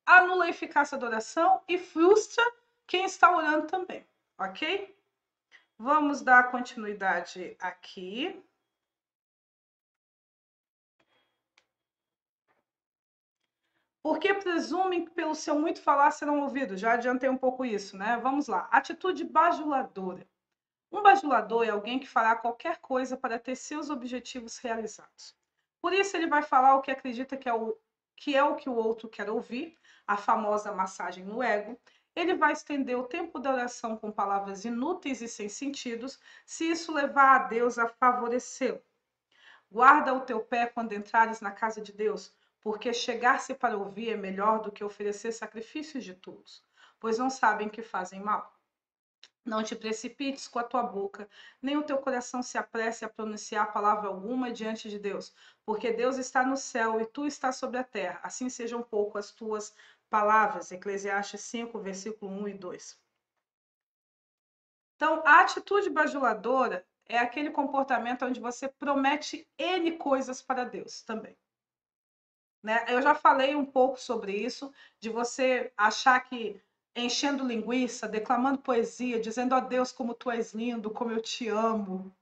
anula 0.05 0.45
a 0.45 0.49
eficácia 0.49 0.95
da 0.95 1.07
oração 1.07 1.63
e 1.67 1.79
frustra 1.79 2.45
quem 2.85 3.05
está 3.05 3.35
orando 3.35 3.65
também, 3.65 4.05
ok? 4.37 4.95
Vamos 5.79 6.21
dar 6.21 6.51
continuidade 6.51 7.57
aqui. 7.59 8.39
Porque 14.03 14.33
presumem 14.33 15.05
que 15.05 15.11
pelo 15.11 15.33
seu 15.33 15.57
muito 15.57 15.81
falar 15.81 16.11
serão 16.11 16.41
ouvidos. 16.41 16.79
Já 16.79 16.93
adiantei 16.93 17.29
um 17.29 17.37
pouco 17.37 17.63
isso, 17.63 17.95
né? 17.95 18.17
Vamos 18.21 18.47
lá. 18.47 18.67
Atitude 18.69 19.23
bajuladora. 19.23 20.27
Um 20.91 21.01
bajulador 21.01 21.65
é 21.65 21.69
alguém 21.69 21.97
que 21.97 22.07
fará 22.07 22.35
qualquer 22.35 22.79
coisa 22.79 23.15
para 23.15 23.39
ter 23.39 23.55
seus 23.55 23.89
objetivos 23.89 24.57
realizados. 24.57 25.33
Por 25.81 25.93
isso 25.93 26.15
ele 26.17 26.27
vai 26.27 26.41
falar 26.41 26.75
o 26.75 26.81
que 26.81 26.91
acredita 26.91 27.37
que 27.37 27.47
é 27.47 27.53
o 27.53 27.77
que, 28.15 28.35
é 28.35 28.43
o, 28.43 28.55
que 28.55 28.69
o 28.69 28.75
outro 28.75 29.09
quer 29.09 29.29
ouvir, 29.29 29.75
a 30.05 30.15
famosa 30.15 30.71
massagem 30.71 31.23
no 31.23 31.41
ego. 31.41 31.79
Ele 32.15 32.35
vai 32.35 32.53
estender 32.53 32.97
o 32.97 33.07
tempo 33.07 33.39
da 33.39 33.51
oração 33.51 33.97
com 33.97 34.11
palavras 34.11 34.65
inúteis 34.65 35.21
e 35.21 35.27
sem 35.27 35.49
sentidos, 35.49 36.19
se 36.45 36.69
isso 36.69 36.93
levar 36.93 37.35
a 37.35 37.43
Deus 37.45 37.79
a 37.79 37.87
favorecê-lo. 37.87 38.81
Guarda 39.71 40.13
o 40.13 40.21
teu 40.21 40.41
pé 40.41 40.67
quando 40.67 40.93
entrares 40.93 41.41
na 41.41 41.51
casa 41.51 41.81
de 41.81 41.91
Deus, 41.91 42.31
porque 42.63 42.93
chegar-se 42.93 43.53
para 43.53 43.77
ouvir 43.77 44.11
é 44.11 44.15
melhor 44.15 44.61
do 44.61 44.71
que 44.71 44.83
oferecer 44.83 45.33
sacrifícios 45.33 46.03
de 46.03 46.13
tolos, 46.13 46.63
pois 46.97 47.17
não 47.17 47.29
sabem 47.29 47.67
que 47.67 47.81
fazem 47.81 48.21
mal. 48.21 48.57
Não 49.45 49.61
te 49.61 49.75
precipites 49.75 50.47
com 50.47 50.57
a 50.57 50.63
tua 50.63 50.83
boca, 50.83 51.29
nem 51.61 51.75
o 51.75 51.83
teu 51.83 51.97
coração 51.97 52.41
se 52.41 52.57
apresse 52.57 53.03
a 53.03 53.09
pronunciar 53.09 53.73
palavra 53.73 54.07
alguma 54.07 54.49
diante 54.49 54.89
de 54.89 54.97
Deus, 54.97 55.35
porque 55.65 55.91
Deus 55.91 56.17
está 56.17 56.45
no 56.45 56.55
céu 56.55 57.01
e 57.01 57.05
tu 57.05 57.27
estás 57.27 57.57
sobre 57.57 57.77
a 57.77 57.83
terra. 57.83 58.21
Assim 58.23 58.47
sejam 58.47 58.81
pouco 58.81 59.17
as 59.17 59.31
tuas 59.31 59.75
palavras. 60.09 60.71
Eclesiastes 60.71 61.41
5, 61.41 61.77
versículo 61.79 62.31
1 62.31 62.47
e 62.47 62.53
2. 62.53 62.99
Então, 64.95 65.21
a 65.25 65.41
atitude 65.41 65.89
bajuladora 65.89 66.87
é 67.05 67.17
aquele 67.17 67.49
comportamento 67.49 68.23
onde 68.23 68.39
você 68.39 68.69
promete 68.69 69.45
N 69.57 69.97
coisas 69.97 70.41
para 70.41 70.63
Deus 70.63 71.01
também. 71.01 71.37
Né? 72.63 72.85
Eu 72.87 73.01
já 73.01 73.13
falei 73.13 73.55
um 73.55 73.65
pouco 73.65 73.99
sobre 73.99 74.31
isso, 74.31 74.73
de 74.99 75.09
você 75.09 75.73
achar 75.77 76.17
que 76.21 76.61
enchendo 76.95 77.45
linguiça, 77.45 78.07
declamando 78.07 78.59
poesia, 78.59 79.19
dizendo 79.19 79.53
a 79.53 79.59
Deus 79.59 79.91
como 79.91 80.13
tu 80.13 80.31
és 80.31 80.53
lindo, 80.53 80.89
como 80.89 81.11
eu 81.11 81.21
te 81.21 81.49
amo, 81.49 82.15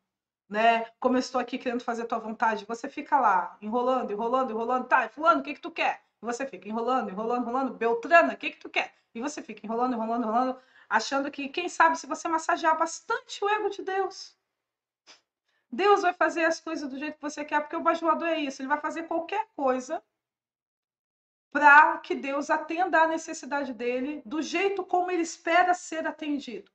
né? 0.49 0.86
Como 0.99 1.15
eu 1.15 1.19
estou 1.19 1.39
aqui 1.39 1.58
querendo 1.58 1.84
fazer 1.84 2.04
a 2.04 2.06
tua 2.08 2.19
vontade. 2.19 2.65
Você 2.65 2.89
fica 2.89 3.19
lá, 3.19 3.58
enrolando, 3.62 4.12
enrolando, 4.12 4.51
enrolando. 4.51 4.88
Tá, 4.88 5.08
fulano, 5.10 5.41
o 5.41 5.43
que 5.43 5.54
que 5.54 5.62
tu 5.62 5.69
quer? 5.71 6.01
E 6.21 6.25
você 6.25 6.45
fica 6.47 6.67
enrolando, 6.67 7.10
enrolando, 7.10 7.43
enrolando. 7.43 7.73
Beltrana, 7.73 8.34
o 8.34 8.38
que 8.38 8.51
que 8.51 8.60
tu 8.60 8.69
quer? 8.69 8.93
E 9.13 9.21
você 9.21 9.41
fica 9.41 9.65
enrolando, 9.65 9.93
enrolando, 9.93 10.23
enrolando, 10.23 10.58
achando 10.89 11.30
que, 11.30 11.49
quem 11.49 11.69
sabe, 11.69 11.97
se 11.97 12.08
você 12.08 12.27
massagear 12.27 12.77
bastante 12.77 13.43
o 13.43 13.49
ego 13.49 13.69
de 13.69 13.84
Deus, 13.84 14.36
Deus 15.71 16.01
vai 16.01 16.13
fazer 16.13 16.45
as 16.45 16.60
coisas 16.60 16.89
do 16.89 16.97
jeito 16.97 17.15
que 17.15 17.21
você 17.21 17.45
quer, 17.45 17.62
porque 17.62 17.75
o 17.75 17.82
bajulador 17.82 18.27
é 18.27 18.39
isso, 18.39 18.62
ele 18.62 18.69
vai 18.69 18.80
fazer 18.80 19.04
qualquer 19.04 19.47
coisa 19.56 20.01
para 21.51 21.97
que 21.97 22.15
Deus 22.15 22.49
atenda 22.49 23.01
à 23.01 23.07
necessidade 23.07 23.73
dele 23.73 24.21
do 24.25 24.41
jeito 24.41 24.85
como 24.85 25.11
ele 25.11 25.21
espera 25.21 25.73
ser 25.73 26.07
atendido. 26.07 26.71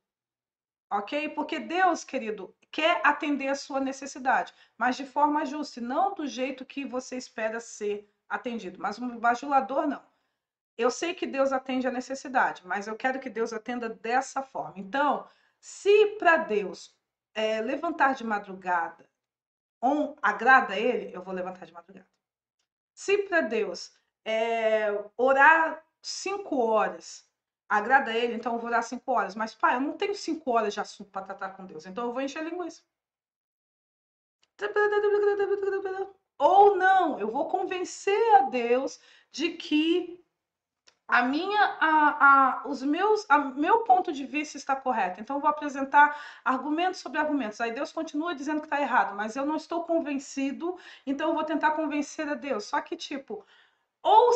Ok? 0.90 1.30
Porque 1.30 1.58
Deus, 1.58 2.04
querido, 2.04 2.54
quer 2.70 3.00
atender 3.04 3.48
a 3.48 3.54
sua 3.54 3.80
necessidade, 3.80 4.52
mas 4.76 4.96
de 4.96 5.06
forma 5.06 5.44
justa, 5.44 5.80
e 5.80 5.82
não 5.82 6.14
do 6.14 6.26
jeito 6.26 6.64
que 6.64 6.84
você 6.84 7.16
espera 7.16 7.58
ser 7.58 8.08
atendido. 8.28 8.78
Mas 8.78 8.98
um 8.98 9.18
bajulador, 9.18 9.86
não. 9.86 10.02
Eu 10.76 10.90
sei 10.90 11.14
que 11.14 11.26
Deus 11.26 11.52
atende 11.52 11.88
a 11.88 11.90
necessidade, 11.90 12.62
mas 12.66 12.86
eu 12.86 12.94
quero 12.94 13.18
que 13.18 13.30
Deus 13.30 13.52
atenda 13.52 13.88
dessa 13.88 14.42
forma. 14.42 14.74
Então, 14.76 15.26
se 15.58 16.16
para 16.18 16.36
Deus 16.36 16.94
é, 17.34 17.62
levantar 17.62 18.14
de 18.14 18.22
madrugada 18.22 19.08
um, 19.82 20.14
agrada 20.20 20.74
a 20.74 20.78
Ele, 20.78 21.14
eu 21.14 21.22
vou 21.22 21.32
levantar 21.32 21.64
de 21.64 21.72
madrugada. 21.72 22.08
Se 22.94 23.18
para 23.18 23.40
Deus 23.40 23.96
é, 24.26 25.04
orar 25.16 25.82
cinco 26.02 26.58
horas 26.58 27.24
agrada 27.68 28.12
ele, 28.12 28.34
então 28.34 28.54
eu 28.54 28.58
vou 28.58 28.68
orar 28.68 28.82
cinco 28.82 29.12
horas. 29.12 29.34
Mas, 29.34 29.54
pai, 29.54 29.76
eu 29.76 29.80
não 29.80 29.92
tenho 29.92 30.14
cinco 30.14 30.50
horas 30.50 30.74
de 30.74 30.80
assunto 30.80 31.10
para 31.10 31.22
tratar 31.26 31.50
com 31.50 31.64
Deus, 31.64 31.86
então 31.86 32.04
eu 32.06 32.12
vou 32.12 32.22
encher 32.22 32.44
linguiça. 32.44 32.82
Ou 36.38 36.76
não, 36.76 37.18
eu 37.18 37.30
vou 37.30 37.48
convencer 37.48 38.34
a 38.36 38.42
Deus 38.42 39.00
de 39.30 39.50
que 39.50 40.22
a 41.08 41.22
minha, 41.22 41.60
a, 41.80 42.62
a, 42.64 42.68
os 42.68 42.82
meus, 42.82 43.24
a, 43.28 43.38
meu 43.38 43.84
ponto 43.84 44.12
de 44.12 44.26
vista 44.26 44.56
está 44.56 44.74
correto. 44.74 45.20
Então, 45.20 45.36
eu 45.36 45.40
vou 45.40 45.48
apresentar 45.50 46.20
argumentos 46.44 47.00
sobre 47.00 47.18
argumentos. 47.18 47.60
Aí 47.60 47.72
Deus 47.72 47.92
continua 47.92 48.34
dizendo 48.34 48.60
que 48.60 48.66
está 48.66 48.80
errado, 48.80 49.14
mas 49.14 49.36
eu 49.36 49.46
não 49.46 49.56
estou 49.56 49.84
convencido, 49.84 50.76
então 51.06 51.28
eu 51.28 51.34
vou 51.34 51.44
tentar 51.44 51.72
convencer 51.72 52.28
a 52.28 52.34
Deus. 52.34 52.64
Só 52.64 52.80
que, 52.80 52.96
tipo, 52.96 53.46
ou 54.07 54.31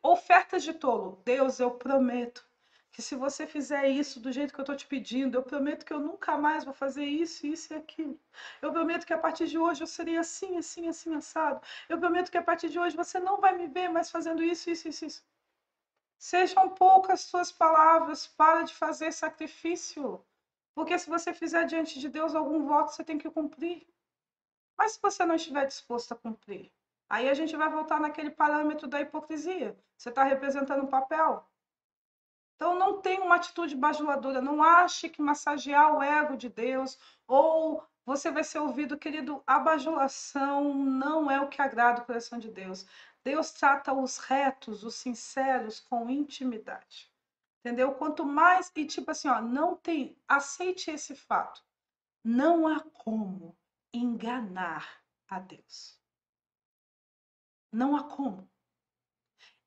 ofertas 0.00 0.62
de 0.62 0.72
tolo. 0.72 1.20
Deus, 1.24 1.58
eu 1.58 1.72
prometo 1.72 2.46
que 2.92 3.02
se 3.02 3.16
você 3.16 3.46
fizer 3.48 3.88
isso 3.88 4.20
do 4.20 4.30
jeito 4.30 4.54
que 4.54 4.60
eu 4.60 4.62
estou 4.62 4.76
te 4.76 4.86
pedindo, 4.86 5.36
eu 5.36 5.42
prometo 5.42 5.84
que 5.84 5.92
eu 5.92 5.98
nunca 5.98 6.38
mais 6.38 6.64
vou 6.64 6.72
fazer 6.72 7.04
isso, 7.04 7.44
isso 7.46 7.72
e 7.72 7.76
aquilo. 7.76 8.18
Eu 8.62 8.72
prometo 8.72 9.04
que 9.04 9.12
a 9.12 9.18
partir 9.18 9.48
de 9.48 9.58
hoje 9.58 9.82
eu 9.82 9.88
serei 9.88 10.16
assim, 10.16 10.56
assim, 10.56 10.88
assim, 10.88 11.14
assado. 11.16 11.60
Eu 11.88 11.98
prometo 11.98 12.30
que 12.30 12.38
a 12.38 12.42
partir 12.42 12.68
de 12.68 12.78
hoje 12.78 12.96
você 12.96 13.18
não 13.18 13.40
vai 13.40 13.56
me 13.56 13.66
ver 13.66 13.88
mais 13.88 14.08
fazendo 14.08 14.42
isso, 14.42 14.70
isso, 14.70 14.88
isso, 14.88 15.04
isso. 15.04 15.24
Sejam 16.16 16.70
poucas 16.70 17.22
suas 17.22 17.50
palavras, 17.50 18.26
para 18.26 18.62
de 18.62 18.74
fazer 18.74 19.12
sacrifício. 19.12 20.24
Porque 20.74 20.96
se 20.96 21.10
você 21.10 21.34
fizer 21.34 21.64
diante 21.64 21.98
de 21.98 22.08
Deus 22.08 22.36
algum 22.36 22.64
voto, 22.66 22.92
você 22.92 23.02
tem 23.02 23.18
que 23.18 23.30
cumprir. 23.30 23.84
Mas 24.76 24.92
se 24.92 25.02
você 25.02 25.24
não 25.24 25.34
estiver 25.34 25.66
disposto 25.66 26.12
a 26.12 26.16
cumprir, 26.16 26.72
aí 27.08 27.28
a 27.28 27.34
gente 27.34 27.56
vai 27.56 27.68
voltar 27.68 28.00
naquele 28.00 28.30
parâmetro 28.30 28.86
da 28.86 29.00
hipocrisia. 29.00 29.76
Você 29.96 30.08
está 30.08 30.22
representando 30.22 30.84
um 30.84 30.88
papel. 30.88 31.46
Então 32.56 32.76
não 32.76 33.00
tenha 33.00 33.22
uma 33.22 33.36
atitude 33.36 33.76
bajuladora, 33.76 34.42
não 34.42 34.62
ache 34.62 35.08
que 35.08 35.22
massagear 35.22 35.96
o 35.96 36.02
ego 36.02 36.36
de 36.36 36.48
Deus 36.48 36.98
ou 37.26 37.86
você 38.04 38.30
vai 38.30 38.42
ser 38.42 38.58
ouvido, 38.58 38.96
querido, 38.96 39.42
a 39.46 39.58
bajulação 39.58 40.72
não 40.74 41.30
é 41.30 41.38
o 41.40 41.48
que 41.48 41.60
agrada 41.60 42.00
o 42.00 42.06
coração 42.06 42.38
de 42.38 42.50
Deus. 42.50 42.86
Deus 43.22 43.52
trata 43.52 43.92
os 43.92 44.16
retos, 44.16 44.82
os 44.82 44.94
sinceros 44.94 45.78
com 45.78 46.08
intimidade. 46.08 47.12
Entendeu? 47.60 47.92
Quanto 47.92 48.24
mais 48.24 48.72
e 48.74 48.86
tipo 48.86 49.10
assim, 49.10 49.28
ó, 49.28 49.42
não 49.42 49.76
tem, 49.76 50.16
aceite 50.26 50.90
esse 50.90 51.14
fato. 51.14 51.62
Não 52.24 52.66
há 52.66 52.80
como 52.80 53.54
enganar 53.92 55.02
a 55.28 55.38
Deus. 55.38 55.97
Não 57.72 57.96
há 57.96 58.04
como. 58.04 58.50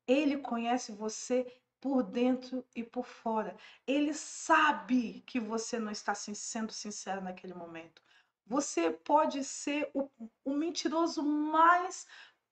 Ele 0.07 0.37
conhece 0.37 0.91
você 0.91 1.45
por 1.79 2.03
dentro 2.03 2.65
e 2.75 2.83
por 2.83 3.05
fora. 3.05 3.57
Ele 3.87 4.13
sabe 4.13 5.21
que 5.21 5.39
você 5.39 5.79
não 5.79 5.91
está 5.91 6.13
sendo 6.13 6.71
sincero 6.71 7.21
naquele 7.21 7.53
momento. 7.53 8.01
Você 8.45 8.91
pode 8.91 9.43
ser 9.43 9.89
o, 9.93 10.09
o 10.43 10.53
mentiroso 10.53 11.23
mais 11.23 12.07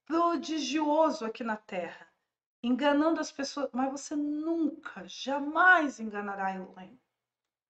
prodigioso 0.06 1.26
aqui 1.26 1.44
na 1.44 1.56
Terra, 1.56 2.08
enganando 2.64 3.20
as 3.20 3.32
pessoas, 3.32 3.70
mas 3.72 3.92
você 3.92 4.16
nunca, 4.16 5.08
jamais 5.08 6.00
enganará 6.00 6.56
Elohim. 6.56 7.00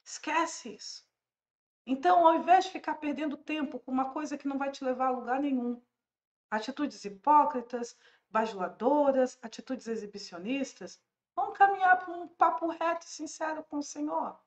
Esquece 0.05 0.75
isso. 0.75 1.05
Então, 1.85 2.25
ao 2.25 2.35
invés 2.35 2.65
de 2.65 2.71
ficar 2.71 2.95
perdendo 2.95 3.35
tempo 3.35 3.79
com 3.79 3.91
uma 3.91 4.11
coisa 4.11 4.37
que 4.37 4.47
não 4.47 4.57
vai 4.57 4.71
te 4.71 4.83
levar 4.83 5.07
a 5.07 5.11
lugar 5.11 5.41
nenhum, 5.41 5.81
atitudes 6.49 7.03
hipócritas, 7.05 7.97
bajuladoras, 8.29 9.37
atitudes 9.41 9.87
exibicionistas, 9.87 10.99
Vamos 11.39 11.57
caminhar 11.57 11.97
para 11.97 12.11
um 12.11 12.27
papo 12.27 12.67
reto 12.67 13.05
e 13.05 13.09
sincero 13.09 13.63
com 13.63 13.77
o 13.77 13.83
Senhor. 13.83 14.37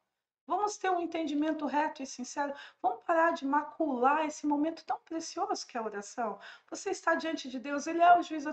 Vamos 0.47 0.77
ter 0.77 0.91
um 0.91 1.01
entendimento 1.01 1.65
reto 1.65 2.03
e 2.03 2.07
sincero. 2.07 2.53
Vamos 2.83 3.03
parar 3.05 3.31
de 3.31 3.47
macular 3.47 4.27
esse 4.27 4.47
momento 4.47 4.85
tão 4.85 5.01
precioso 5.01 5.67
que 5.67 5.79
é 5.79 5.81
a 5.81 5.85
oração. 5.85 6.39
Você 6.69 6.91
está 6.91 7.15
diante 7.15 7.49
de 7.49 7.59
Deus, 7.59 7.87
Ele 7.87 8.03
é 8.03 8.19
o 8.19 8.23
juiz 8.23 8.45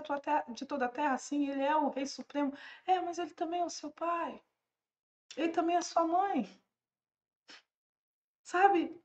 de 0.48 0.64
toda 0.64 0.86
a 0.86 0.88
terra, 0.88 1.18
sim, 1.18 1.50
Ele 1.50 1.62
é 1.62 1.76
o 1.76 1.90
Rei 1.90 2.06
Supremo. 2.06 2.54
É, 2.86 2.98
mas 2.98 3.18
Ele 3.18 3.34
também 3.34 3.60
é 3.60 3.64
o 3.64 3.68
seu 3.68 3.90
pai. 3.90 4.42
Ele 5.36 5.50
também 5.50 5.76
é 5.76 5.82
sua 5.82 6.06
mãe. 6.06 6.48
Sabe? 8.42 8.98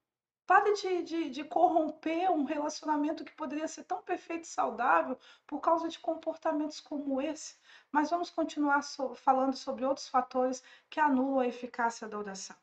Pare 0.47 0.73
de, 0.73 1.01
de, 1.01 1.29
de, 1.31 1.43
corromper 1.43 2.31
um 2.31 2.43
relacionamento 2.43 3.25
que 3.25 3.33
poderia 3.33 3.67
ser 3.67 3.83
tão 3.83 4.03
perfeito 4.03 4.43
e 4.43 4.47
saudável 4.47 5.17
por 5.47 5.59
causa 5.59 5.89
de 5.89 5.97
comportamentos 5.97 6.79
como 6.79 7.19
esse. 7.19 7.55
Mas 7.91 8.11
vamos 8.11 8.29
continuar 8.29 8.83
so, 8.83 9.15
falando 9.15 9.55
sobre 9.55 9.83
outros 9.85 10.07
fatores 10.07 10.63
que 10.87 10.99
anulam 10.99 11.39
a 11.39 11.47
eficácia 11.47 12.07
da 12.07 12.19
oração. 12.19 12.55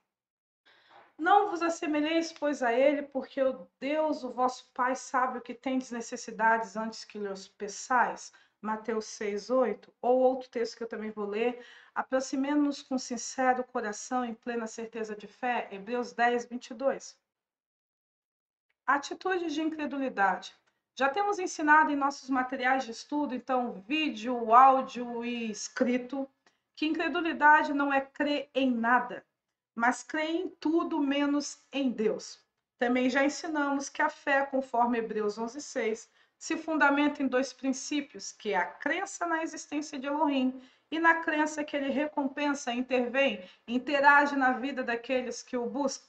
Não 1.18 1.50
vos 1.50 1.60
assemelheis, 1.60 2.32
pois, 2.32 2.62
a 2.62 2.72
ele, 2.72 3.02
porque 3.02 3.42
o 3.42 3.66
Deus, 3.80 4.22
o 4.22 4.30
vosso 4.30 4.70
Pai, 4.72 4.94
sabe 4.94 5.38
o 5.38 5.42
que 5.42 5.54
tendes 5.54 5.90
necessidades 5.90 6.76
antes 6.76 7.04
que 7.04 7.18
lhes 7.18 7.48
peçais. 7.48 8.32
Mateus 8.60 9.06
6, 9.06 9.50
8. 9.50 9.92
Ou 10.00 10.20
outro 10.20 10.48
texto 10.48 10.76
que 10.76 10.84
eu 10.84 10.88
também 10.88 11.10
vou 11.10 11.26
ler. 11.26 11.64
Aproximemos-nos 11.94 12.82
com 12.82 12.96
sincero 12.96 13.64
coração, 13.64 14.24
em 14.24 14.34
plena 14.34 14.68
certeza 14.68 15.16
de 15.16 15.26
fé. 15.26 15.68
Hebreus 15.72 16.12
10, 16.12 16.46
22. 16.46 17.20
Atitudes 18.92 19.55
de 19.55 19.62
incredulidade. 19.62 20.55
Já 20.94 21.09
temos 21.09 21.38
ensinado 21.38 21.90
em 21.90 21.96
nossos 21.96 22.28
materiais 22.28 22.85
de 22.85 22.90
estudo, 22.90 23.35
então, 23.35 23.83
vídeo, 23.88 24.52
áudio 24.55 25.24
e 25.24 25.50
escrito, 25.50 26.28
que 26.76 26.85
incredulidade 26.85 27.72
não 27.72 27.90
é 27.90 28.02
crer 28.02 28.50
em 28.55 28.70
nada, 28.70 29.24
mas 29.74 30.02
crer 30.02 30.28
em 30.28 30.50
tudo 30.50 31.00
menos 31.00 31.59
em 31.72 31.90
Deus. 31.90 32.38
Também 32.78 33.09
já 33.09 33.24
ensinamos 33.24 33.88
que 33.88 34.02
a 34.02 34.11
fé, 34.11 34.44
conforme 34.44 34.98
Hebreus 34.98 35.38
11:6, 35.38 36.11
se 36.37 36.59
fundamenta 36.59 37.22
em 37.22 37.28
dois 37.28 37.50
princípios, 37.50 38.31
que 38.31 38.52
é 38.52 38.59
a 38.59 38.66
crença 38.66 39.24
na 39.24 39.42
existência 39.42 39.98
de 39.98 40.07
Elohim 40.07 40.61
e 40.90 40.98
na 41.00 41.14
crença 41.14 41.64
que 41.64 41.74
ele 41.74 41.88
recompensa, 41.88 42.74
intervém, 42.74 43.42
interage 43.66 44.37
na 44.37 44.52
vida 44.52 44.85
daqueles 44.85 45.42
que 45.42 45.57
o 45.57 45.64
buscam. 45.64 46.07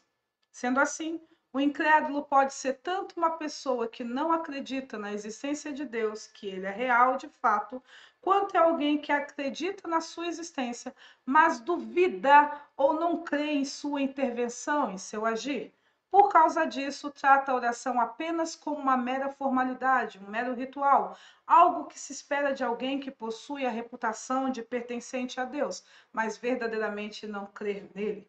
Sendo 0.52 0.82
assim, 0.82 1.22
o 1.54 1.60
incrédulo 1.60 2.24
pode 2.24 2.52
ser 2.52 2.80
tanto 2.80 3.14
uma 3.16 3.38
pessoa 3.38 3.88
que 3.88 4.04
não 4.04 4.32
acredita 4.32 4.98
na 4.98 5.14
existência 5.14 5.72
de 5.72 5.86
Deus, 5.86 6.26
que 6.26 6.48
ele 6.48 6.66
é 6.66 6.72
real 6.72 7.16
de 7.16 7.30
fato, 7.30 7.82
quanto 8.20 8.58
é 8.58 8.60
alguém 8.60 8.98
que 8.98 9.12
acredita 9.12 9.88
na 9.88 10.02
sua 10.02 10.28
existência, 10.28 10.96
mas 11.24 11.60
duvida 11.60 12.60
ou 12.76 12.94
não 12.94 13.24
crê 13.24 13.52
em 13.52 13.66
sua 13.66 14.02
intervenção, 14.02 14.92
em 14.92 14.98
seu 14.98 15.28
agir. 15.28 15.72
Por 16.10 16.30
causa 16.30 16.66
disso, 16.66 17.12
trata 17.12 17.52
a 17.52 17.56
oração 17.56 18.00
apenas 18.02 18.56
como 18.56 18.78
uma 18.78 18.98
mera 18.98 19.30
formalidade, 19.30 20.20
um 20.20 20.30
mero 20.32 20.56
ritual, 20.56 21.16
algo 21.46 21.86
que 21.86 22.00
se 22.00 22.14
espera 22.14 22.52
de 22.52 22.64
alguém 22.64 23.00
que 23.00 23.12
possui 23.12 23.64
a 23.64 23.70
reputação 23.70 24.50
de 24.50 24.64
pertencente 24.64 25.40
a 25.40 25.46
Deus, 25.46 25.84
mas 26.12 26.36
verdadeiramente 26.36 27.28
não 27.28 27.46
crer 27.46 27.90
nele. 27.94 28.28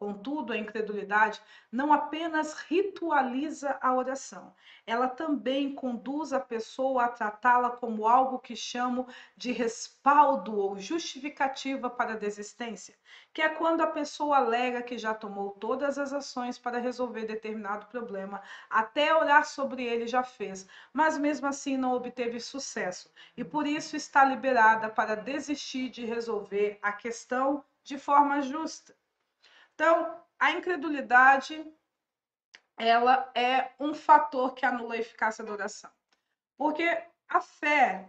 Contudo, 0.00 0.54
a 0.54 0.56
incredulidade 0.56 1.42
não 1.70 1.92
apenas 1.92 2.54
ritualiza 2.54 3.78
a 3.82 3.94
oração, 3.94 4.54
ela 4.86 5.06
também 5.06 5.74
conduz 5.74 6.32
a 6.32 6.40
pessoa 6.40 7.04
a 7.04 7.08
tratá-la 7.08 7.72
como 7.72 8.08
algo 8.08 8.38
que 8.38 8.56
chamo 8.56 9.06
de 9.36 9.52
respaldo 9.52 10.56
ou 10.56 10.78
justificativa 10.78 11.90
para 11.90 12.14
a 12.14 12.16
desistência, 12.16 12.96
que 13.30 13.42
é 13.42 13.50
quando 13.50 13.82
a 13.82 13.88
pessoa 13.88 14.38
alega 14.38 14.82
que 14.82 14.96
já 14.96 15.12
tomou 15.12 15.50
todas 15.50 15.98
as 15.98 16.14
ações 16.14 16.58
para 16.58 16.78
resolver 16.78 17.26
determinado 17.26 17.84
problema, 17.84 18.40
até 18.70 19.14
orar 19.14 19.44
sobre 19.44 19.84
ele 19.84 20.06
já 20.06 20.22
fez, 20.22 20.66
mas 20.94 21.18
mesmo 21.18 21.46
assim 21.46 21.76
não 21.76 21.92
obteve 21.92 22.40
sucesso 22.40 23.12
e 23.36 23.44
por 23.44 23.66
isso 23.66 23.96
está 23.96 24.24
liberada 24.24 24.88
para 24.88 25.14
desistir 25.14 25.90
de 25.90 26.06
resolver 26.06 26.78
a 26.80 26.90
questão 26.90 27.62
de 27.84 27.98
forma 27.98 28.40
justa. 28.40 28.98
Então, 29.80 30.14
a 30.38 30.50
incredulidade 30.52 31.66
ela 32.76 33.32
é 33.34 33.70
um 33.80 33.94
fator 33.94 34.54
que 34.54 34.66
anula 34.66 34.92
a 34.92 34.98
eficácia 34.98 35.42
da 35.42 35.52
oração. 35.52 35.90
Porque 36.54 37.02
a 37.26 37.40
fé 37.40 38.06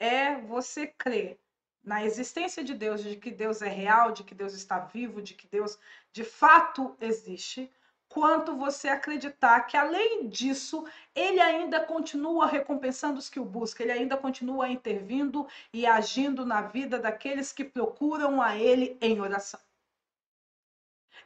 é 0.00 0.34
você 0.40 0.88
crer 0.88 1.38
na 1.80 2.04
existência 2.04 2.64
de 2.64 2.74
Deus, 2.74 3.04
de 3.04 3.14
que 3.14 3.30
Deus 3.30 3.62
é 3.62 3.68
real, 3.68 4.10
de 4.10 4.24
que 4.24 4.34
Deus 4.34 4.52
está 4.52 4.80
vivo, 4.80 5.22
de 5.22 5.34
que 5.34 5.46
Deus 5.46 5.78
de 6.12 6.24
fato 6.24 6.96
existe, 7.00 7.70
quanto 8.08 8.56
você 8.56 8.88
acreditar 8.88 9.60
que 9.60 9.76
além 9.76 10.28
disso, 10.28 10.84
ele 11.14 11.40
ainda 11.40 11.78
continua 11.78 12.48
recompensando 12.48 13.20
os 13.20 13.28
que 13.28 13.38
o 13.38 13.44
buscam, 13.44 13.84
ele 13.84 13.92
ainda 13.92 14.16
continua 14.16 14.68
intervindo 14.68 15.46
e 15.72 15.86
agindo 15.86 16.44
na 16.44 16.62
vida 16.62 16.98
daqueles 16.98 17.52
que 17.52 17.62
procuram 17.62 18.42
a 18.42 18.56
ele 18.56 18.98
em 19.00 19.20
oração. 19.20 19.60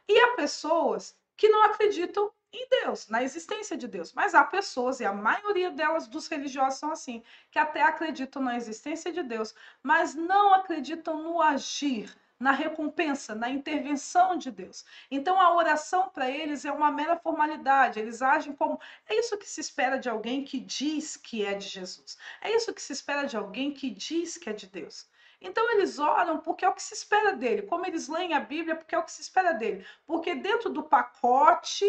E 0.07 0.19
há 0.19 0.35
pessoas 0.35 1.15
que 1.35 1.49
não 1.49 1.63
acreditam 1.65 2.31
em 2.51 2.67
Deus, 2.69 3.07
na 3.07 3.23
existência 3.23 3.77
de 3.77 3.87
Deus. 3.87 4.13
Mas 4.13 4.33
há 4.33 4.43
pessoas, 4.43 4.99
e 4.99 5.05
a 5.05 5.13
maioria 5.13 5.69
delas 5.69 6.07
dos 6.07 6.27
religiosos 6.27 6.79
são 6.79 6.91
assim, 6.91 7.23
que 7.51 7.59
até 7.59 7.81
acreditam 7.81 8.41
na 8.41 8.55
existência 8.55 9.11
de 9.11 9.21
Deus, 9.21 9.53
mas 9.83 10.15
não 10.15 10.53
acreditam 10.53 11.21
no 11.21 11.41
agir, 11.41 12.15
na 12.39 12.51
recompensa, 12.51 13.33
na 13.35 13.49
intervenção 13.49 14.37
de 14.37 14.51
Deus. 14.51 14.85
Então 15.09 15.39
a 15.39 15.55
oração 15.55 16.09
para 16.09 16.29
eles 16.29 16.65
é 16.65 16.71
uma 16.71 16.91
mera 16.91 17.17
formalidade, 17.17 17.99
eles 17.99 18.21
agem 18.21 18.53
como. 18.53 18.79
É 19.07 19.19
isso 19.19 19.37
que 19.37 19.49
se 19.49 19.59
espera 19.59 19.97
de 19.97 20.09
alguém 20.09 20.43
que 20.43 20.59
diz 20.59 21.17
que 21.17 21.43
é 21.43 21.53
de 21.55 21.67
Jesus. 21.67 22.17
É 22.41 22.55
isso 22.55 22.73
que 22.73 22.81
se 22.81 22.93
espera 22.93 23.27
de 23.27 23.35
alguém 23.35 23.73
que 23.73 23.89
diz 23.89 24.37
que 24.37 24.49
é 24.49 24.53
de 24.53 24.67
Deus. 24.67 25.07
Então 25.41 25.71
eles 25.71 25.99
oram 25.99 26.39
porque 26.39 26.65
é 26.65 26.69
o 26.69 26.73
que 26.73 26.81
se 26.81 26.93
espera 26.93 27.33
dele. 27.33 27.63
Como 27.63 27.85
eles 27.85 28.07
leem 28.07 28.33
a 28.33 28.39
Bíblia, 28.39 28.75
porque 28.75 28.95
é 28.95 28.97
o 28.99 29.03
que 29.03 29.11
se 29.11 29.21
espera 29.21 29.53
dele. 29.53 29.85
Porque 30.05 30.35
dentro 30.35 30.69
do 30.69 30.83
pacote 30.83 31.85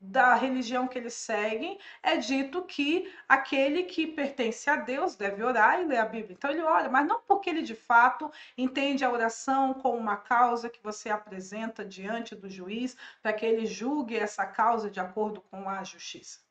da 0.00 0.34
religião 0.34 0.86
que 0.86 0.96
eles 0.96 1.14
seguem, 1.14 1.78
é 2.02 2.16
dito 2.16 2.62
que 2.62 3.12
aquele 3.28 3.82
que 3.82 4.06
pertence 4.06 4.70
a 4.70 4.76
Deus 4.76 5.16
deve 5.16 5.42
orar 5.42 5.80
e 5.80 5.84
ler 5.84 5.98
a 5.98 6.04
Bíblia. 6.04 6.34
Então 6.38 6.50
ele 6.50 6.62
ora, 6.62 6.88
mas 6.88 7.06
não 7.06 7.20
porque 7.20 7.50
ele 7.50 7.62
de 7.62 7.74
fato 7.74 8.30
entende 8.56 9.04
a 9.04 9.10
oração 9.10 9.74
como 9.74 9.96
uma 9.96 10.16
causa 10.16 10.70
que 10.70 10.82
você 10.82 11.10
apresenta 11.10 11.84
diante 11.84 12.34
do 12.34 12.48
juiz 12.48 12.96
para 13.22 13.32
que 13.32 13.44
ele 13.44 13.66
julgue 13.66 14.16
essa 14.16 14.46
causa 14.46 14.90
de 14.90 15.00
acordo 15.00 15.40
com 15.40 15.68
a 15.68 15.82
justiça. 15.82 16.47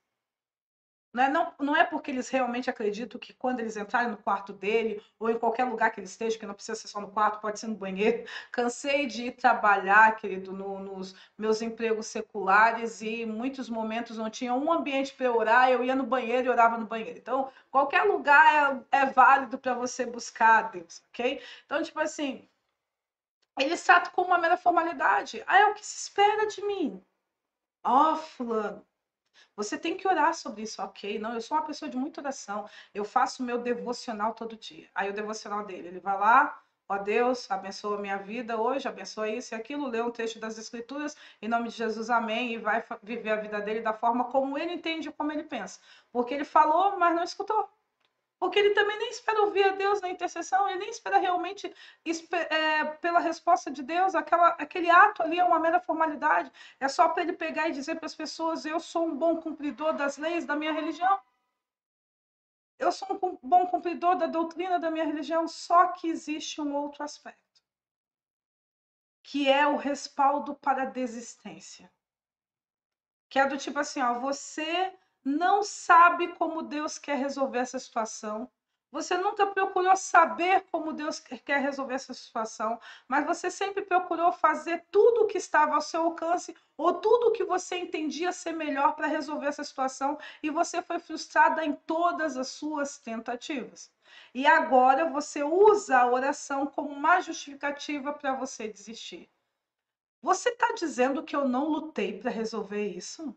Não 1.13 1.23
é, 1.23 1.29
não, 1.29 1.53
não 1.59 1.75
é 1.75 1.83
porque 1.83 2.11
eles 2.11 2.29
realmente 2.29 2.69
acreditam 2.69 3.19
que 3.19 3.33
quando 3.33 3.59
eles 3.59 3.75
entrarem 3.77 4.11
no 4.11 4.17
quarto 4.17 4.53
dele, 4.53 5.01
ou 5.19 5.29
em 5.29 5.39
qualquer 5.39 5.63
lugar 5.65 5.89
que 5.91 5.99
ele 5.99 6.07
esteja, 6.07 6.37
que 6.37 6.45
não 6.45 6.53
precisa 6.53 6.75
ser 6.79 6.87
só 6.87 7.01
no 7.01 7.09
quarto, 7.09 7.39
pode 7.39 7.59
ser 7.59 7.67
no 7.67 7.75
banheiro. 7.75 8.25
Cansei 8.51 9.07
de 9.07 9.27
ir 9.27 9.31
trabalhar, 9.31 10.15
querido, 10.17 10.51
no, 10.51 10.79
nos 10.79 11.15
meus 11.37 11.61
empregos 11.61 12.07
seculares 12.07 13.01
e 13.01 13.25
muitos 13.25 13.69
momentos 13.69 14.17
não 14.17 14.29
tinha 14.29 14.53
um 14.53 14.71
ambiente 14.71 15.13
para 15.13 15.31
orar, 15.31 15.69
eu 15.71 15.83
ia 15.83 15.95
no 15.95 16.05
banheiro 16.05 16.47
e 16.47 16.49
orava 16.49 16.77
no 16.77 16.85
banheiro. 16.85 17.17
Então, 17.17 17.51
qualquer 17.71 18.03
lugar 18.03 18.85
é, 18.91 18.99
é 18.99 19.05
válido 19.07 19.57
para 19.57 19.73
você 19.73 20.05
buscar 20.05 20.59
a 20.59 20.61
Deus, 20.69 21.03
ok? 21.09 21.41
Então, 21.65 21.81
tipo 21.81 21.99
assim, 21.99 22.47
eles 23.59 23.83
tratam 23.83 24.11
como 24.11 24.27
uma 24.27 24.37
mera 24.37 24.57
formalidade. 24.57 25.43
Ah, 25.47 25.59
é 25.59 25.65
o 25.67 25.73
que 25.73 25.85
se 25.85 25.97
espera 25.97 26.47
de 26.47 26.61
mim. 26.63 27.03
Ó, 27.83 28.13
oh, 28.13 28.17
fulano, 28.17 28.87
você 29.56 29.78
tem 29.78 29.95
que 29.97 30.08
orar 30.08 30.34
sobre 30.34 30.63
isso, 30.63 30.82
ok? 30.82 31.19
Não, 31.19 31.34
eu 31.34 31.41
sou 31.41 31.58
uma 31.58 31.65
pessoa 31.65 31.89
de 31.89 31.97
muita 31.97 32.21
oração. 32.21 32.67
Eu 32.93 33.04
faço 33.06 33.43
meu 33.43 33.60
devocional 33.60 34.34
todo 34.34 34.56
dia. 34.56 34.89
Aí 34.93 35.10
o 35.10 35.13
devocional 35.13 35.65
dele, 35.65 35.88
ele 35.89 36.00
vai 36.00 36.17
lá, 36.17 36.62
ó 36.89 36.97
Deus, 36.97 37.50
abençoa 37.52 38.00
minha 38.00 38.17
vida 38.17 38.60
hoje, 38.60 38.88
abençoa 38.88 39.30
isso 39.30 39.54
e 39.54 39.56
aquilo, 39.56 39.88
lê 39.88 40.02
um 40.02 40.12
texto 40.12 40.39
das 40.39 40.58
Escrituras, 40.58 41.15
em 41.41 41.47
nome 41.47 41.69
de 41.69 41.76
Jesus, 41.76 42.10
amém, 42.10 42.54
e 42.54 42.58
vai 42.58 42.84
viver 43.04 43.32
a 43.32 43.36
vida 43.36 43.60
dele 43.62 43.82
da 43.82 43.93
forma 43.93 44.26
como 44.26 44.58
ele 44.58 44.73
entende, 44.73 45.12
como 45.12 45.32
ele 45.32 45.43
pensa. 45.43 45.80
Porque 46.12 46.34
ele 46.34 46.45
falou, 46.45 46.97
mas 46.97 47.15
não 47.15 47.23
escutou. 47.23 47.69
Porque 48.39 48.60
ele 48.60 48.73
também 48.76 48.97
nem 49.00 49.10
espera 49.10 49.41
ouvir 49.41 49.63
a 49.63 49.71
Deus 49.71 50.00
na 50.00 50.10
intercessão, 50.10 50.69
ele 50.69 50.80
nem 50.80 50.89
espera 50.89 51.17
realmente 51.17 51.73
é, 52.50 52.86
pela 52.86 53.19
resposta 53.19 53.71
de 53.71 53.82
Deus. 53.82 54.13
Aquela, 54.13 54.50
aquele 54.50 54.89
ato 54.89 55.23
ali 55.23 55.39
é 55.39 55.43
uma 55.43 55.60
mera 55.60 55.80
formalidade. 55.80 56.52
É 56.80 56.88
só 56.88 57.10
para 57.10 57.23
ele 57.23 57.34
pegar 57.34 57.67
e 57.67 57.71
dizer 57.71 57.95
para 57.95 58.06
as 58.06 58.13
pessoas: 58.15 58.63
eu 58.65 58.80
sou 58.80 59.08
um 59.08 59.17
bom 59.17 59.38
cumpridor 59.38 59.93
das 59.93 60.17
leis 60.17 60.45
da 60.45 60.56
minha 60.56 60.71
religião. 60.71 61.19
Eu 62.78 62.91
sou 62.91 63.08
um 63.12 63.39
bom 63.41 63.65
cumpridor 63.65 64.15
da 64.15 64.28
doutrina 64.28 64.80
da 64.80 64.91
minha 64.91 65.06
religião. 65.06 65.47
Só 65.47 65.88
que 65.88 66.08
existe 66.08 66.62
um 66.62 66.76
outro 66.76 67.04
aspecto, 67.04 67.63
que 69.23 69.50
é 69.50 69.65
o 69.67 69.78
respaldo 69.78 70.54
para 70.54 70.84
a 70.84 70.86
desistência. 70.86 71.91
Que 73.30 73.39
é 73.39 73.47
do 73.47 73.58
tipo 73.58 73.80
assim: 73.80 74.00
ó, 74.00 74.19
você 74.19 74.93
não 75.27 75.61
sabe 75.61 76.29
como 76.35 76.63
Deus 76.63 76.97
quer 76.97 77.17
resolver 77.17 77.59
essa 77.59 77.77
situação. 77.77 78.49
Você 78.89 79.17
nunca 79.17 79.45
procurou 79.45 79.93
saber 79.97 80.65
como 80.71 80.93
Deus 80.93 81.19
quer 81.19 81.61
resolver 81.61 81.95
essa 81.95 82.13
situação, 82.13 82.79
mas 83.09 83.25
você 83.25 83.51
sempre 83.51 83.83
procurou 83.83 84.31
fazer 84.31 84.85
tudo 84.89 85.23
o 85.23 85.27
que 85.27 85.37
estava 85.37 85.75
ao 85.75 85.81
seu 85.81 86.03
alcance 86.03 86.55
ou 86.77 86.93
tudo 86.93 87.27
o 87.27 87.31
que 87.33 87.43
você 87.43 87.77
entendia 87.77 88.31
ser 88.31 88.53
melhor 88.53 88.95
para 88.95 89.07
resolver 89.07 89.47
essa 89.47 89.65
situação 89.65 90.17
e 90.41 90.49
você 90.49 90.81
foi 90.81 90.97
frustrada 90.97 91.65
em 91.65 91.73
todas 91.73 92.37
as 92.37 92.47
suas 92.47 92.97
tentativas. 92.97 93.91
E 94.33 94.47
agora 94.47 95.09
você 95.09 95.43
usa 95.43 95.97
a 95.97 96.09
oração 96.09 96.65
como 96.65 96.89
uma 96.89 97.19
justificativa 97.19 98.13
para 98.13 98.33
você 98.33 98.69
desistir. 98.69 99.29
Você 100.21 100.49
está 100.49 100.71
dizendo 100.71 101.23
que 101.23 101.35
eu 101.35 101.45
não 101.45 101.67
lutei 101.67 102.17
para 102.17 102.31
resolver 102.31 102.87
isso? 102.87 103.35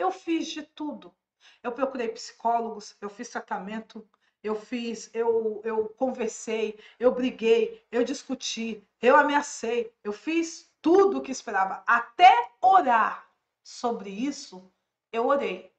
Eu 0.00 0.10
fiz 0.10 0.48
de 0.48 0.62
tudo. 0.62 1.14
Eu 1.62 1.72
procurei 1.72 2.08
psicólogos, 2.08 2.96
eu 3.02 3.10
fiz 3.10 3.28
tratamento, 3.28 4.08
eu 4.42 4.54
fiz, 4.54 5.10
eu, 5.12 5.60
eu 5.62 5.90
conversei, 5.90 6.80
eu 6.98 7.12
briguei, 7.12 7.84
eu 7.92 8.02
discuti, 8.02 8.82
eu 9.02 9.14
ameacei, 9.14 9.92
eu 10.02 10.12
fiz 10.12 10.72
tudo 10.80 11.18
o 11.18 11.20
que 11.20 11.30
esperava. 11.30 11.84
Até 11.86 12.32
orar 12.62 13.30
sobre 13.62 14.08
isso, 14.08 14.72
eu 15.12 15.26
orei. 15.26 15.70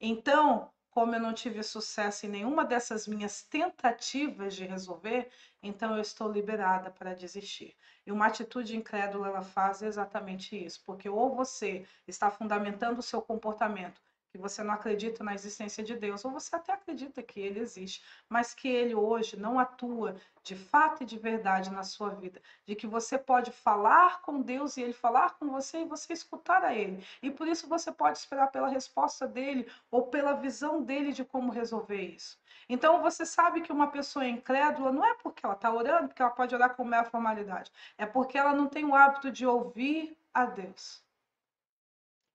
Então, 0.00 0.68
como 0.92 1.14
eu 1.14 1.20
não 1.20 1.32
tive 1.32 1.62
sucesso 1.62 2.26
em 2.26 2.28
nenhuma 2.28 2.64
dessas 2.64 3.08
minhas 3.08 3.42
tentativas 3.42 4.54
de 4.54 4.66
resolver, 4.66 5.30
então 5.62 5.96
eu 5.96 6.02
estou 6.02 6.30
liberada 6.30 6.90
para 6.90 7.14
desistir. 7.14 7.74
E 8.06 8.12
uma 8.12 8.26
atitude 8.26 8.76
incrédula 8.76 9.28
ela 9.28 9.42
faz 9.42 9.82
exatamente 9.82 10.54
isso, 10.54 10.82
porque 10.84 11.08
ou 11.08 11.34
você 11.34 11.86
está 12.06 12.30
fundamentando 12.30 12.98
o 12.98 13.02
seu 13.02 13.22
comportamento 13.22 14.00
que 14.32 14.38
você 14.38 14.62
não 14.62 14.72
acredita 14.72 15.22
na 15.22 15.34
existência 15.34 15.84
de 15.84 15.94
Deus, 15.94 16.24
ou 16.24 16.30
você 16.30 16.56
até 16.56 16.72
acredita 16.72 17.22
que 17.22 17.38
ele 17.38 17.60
existe, 17.60 18.02
mas 18.30 18.54
que 18.54 18.66
ele 18.66 18.94
hoje 18.94 19.38
não 19.38 19.58
atua 19.58 20.16
de 20.42 20.56
fato 20.56 21.02
e 21.02 21.06
de 21.06 21.18
verdade 21.18 21.70
na 21.70 21.84
sua 21.84 22.08
vida, 22.08 22.40
de 22.64 22.74
que 22.74 22.86
você 22.86 23.18
pode 23.18 23.52
falar 23.52 24.22
com 24.22 24.40
Deus 24.40 24.78
e 24.78 24.80
ele 24.80 24.94
falar 24.94 25.34
com 25.34 25.50
você 25.50 25.82
e 25.82 25.84
você 25.84 26.14
escutar 26.14 26.64
a 26.64 26.74
ele. 26.74 27.04
E 27.22 27.30
por 27.30 27.46
isso 27.46 27.68
você 27.68 27.92
pode 27.92 28.16
esperar 28.16 28.50
pela 28.50 28.68
resposta 28.68 29.28
dele 29.28 29.70
ou 29.90 30.06
pela 30.06 30.32
visão 30.32 30.82
dele 30.82 31.12
de 31.12 31.26
como 31.26 31.52
resolver 31.52 32.00
isso. 32.00 32.40
Então 32.70 33.02
você 33.02 33.26
sabe 33.26 33.60
que 33.60 33.70
uma 33.70 33.88
pessoa 33.88 34.26
incrédula 34.26 34.90
não 34.90 35.04
é 35.04 35.12
porque 35.14 35.44
ela 35.44 35.54
está 35.54 35.70
orando, 35.70 36.08
porque 36.08 36.22
ela 36.22 36.30
pode 36.30 36.54
orar 36.54 36.74
com 36.74 36.84
mera 36.84 37.04
formalidade, 37.04 37.70
é 37.98 38.06
porque 38.06 38.38
ela 38.38 38.54
não 38.54 38.66
tem 38.66 38.86
o 38.86 38.94
hábito 38.94 39.30
de 39.30 39.46
ouvir 39.46 40.16
a 40.32 40.46
Deus. 40.46 41.02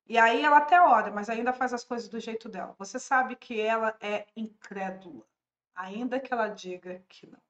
E 0.10 0.18
aí 0.18 0.44
ela 0.44 0.58
até 0.58 0.80
ora, 0.82 1.12
mas 1.12 1.30
ainda 1.30 1.52
faz 1.52 1.74
as 1.74 1.84
coisas 1.84 2.08
do 2.08 2.20
jeito 2.20 2.48
dela. 2.48 2.74
Você 2.78 2.98
sabe 2.98 3.36
que 3.36 3.60
ela 3.60 3.96
é 4.00 4.26
incrédula, 4.36 5.26
ainda 5.76 6.20
que 6.20 6.34
ela 6.34 6.48
diga 6.48 7.04
que 7.10 7.28
não. 7.28 7.42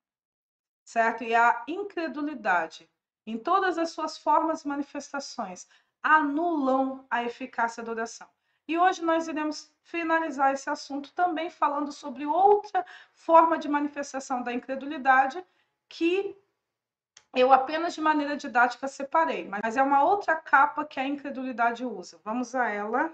Certo? 0.83 1.23
E 1.23 1.35
a 1.35 1.63
incredulidade, 1.67 2.89
em 3.25 3.37
todas 3.37 3.77
as 3.77 3.91
suas 3.91 4.17
formas 4.17 4.63
e 4.63 4.67
manifestações, 4.67 5.67
anulam 6.01 7.05
a 7.11 7.23
eficácia 7.23 7.83
da 7.83 7.91
oração. 7.91 8.27
E 8.67 8.77
hoje 8.77 9.03
nós 9.03 9.27
iremos 9.27 9.71
finalizar 9.81 10.53
esse 10.53 10.69
assunto 10.69 11.13
também 11.13 11.49
falando 11.49 11.91
sobre 11.91 12.25
outra 12.25 12.85
forma 13.13 13.57
de 13.57 13.69
manifestação 13.69 14.41
da 14.41 14.51
incredulidade 14.51 15.45
que 15.87 16.35
eu 17.35 17.51
apenas 17.53 17.93
de 17.93 18.01
maneira 18.01 18.35
didática 18.35 18.87
separei, 18.87 19.47
mas 19.47 19.77
é 19.77 19.83
uma 19.83 20.03
outra 20.03 20.35
capa 20.35 20.85
que 20.85 20.99
a 20.99 21.07
incredulidade 21.07 21.85
usa. 21.85 22.19
Vamos 22.23 22.55
a 22.55 22.67
ela. 22.69 23.13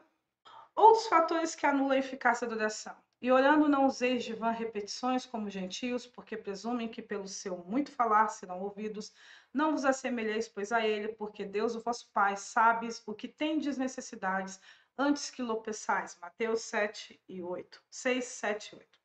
Outros 0.76 1.08
fatores 1.08 1.56
que 1.56 1.66
anulam 1.66 1.92
a 1.92 1.98
eficácia 1.98 2.48
da 2.48 2.56
oração. 2.56 2.96
E 3.22 3.32
orando 3.32 3.70
não 3.70 3.86
useis 3.86 4.24
de 4.24 4.34
vã 4.34 4.52
repetições 4.52 5.26
como 5.26 5.50
gentios, 5.50 6.06
porque 6.06 6.36
presumem 6.36 6.90
que 6.90 7.02
pelo 7.02 7.28
seu 7.28 7.58
muito 7.66 7.92
falar 7.92 8.28
serão 8.28 8.62
ouvidos. 8.62 9.14
Não 9.54 9.72
vos 9.72 9.86
assemelheis, 9.86 10.48
pois, 10.48 10.72
a 10.72 10.86
ele, 10.86 11.10
porque 11.10 11.46
Deus, 11.46 11.76
o 11.76 11.80
vosso 11.80 12.10
Pai, 12.12 12.36
sabes 12.36 13.02
o 13.06 13.14
que 13.14 13.28
tendes 13.28 13.78
necessidades 13.78 14.60
antes 14.98 15.30
que 15.30 15.42
lopeçais. 15.42 16.18
Mateus 16.22 16.62
7 16.64 17.22
e 17.30 17.42
8. 17.42 17.82
6, 17.90 18.26
7 18.26 18.74
e 18.74 18.76
8. 18.76 19.00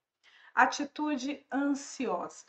Atitude 0.55 1.47
ansiosa. 1.53 2.47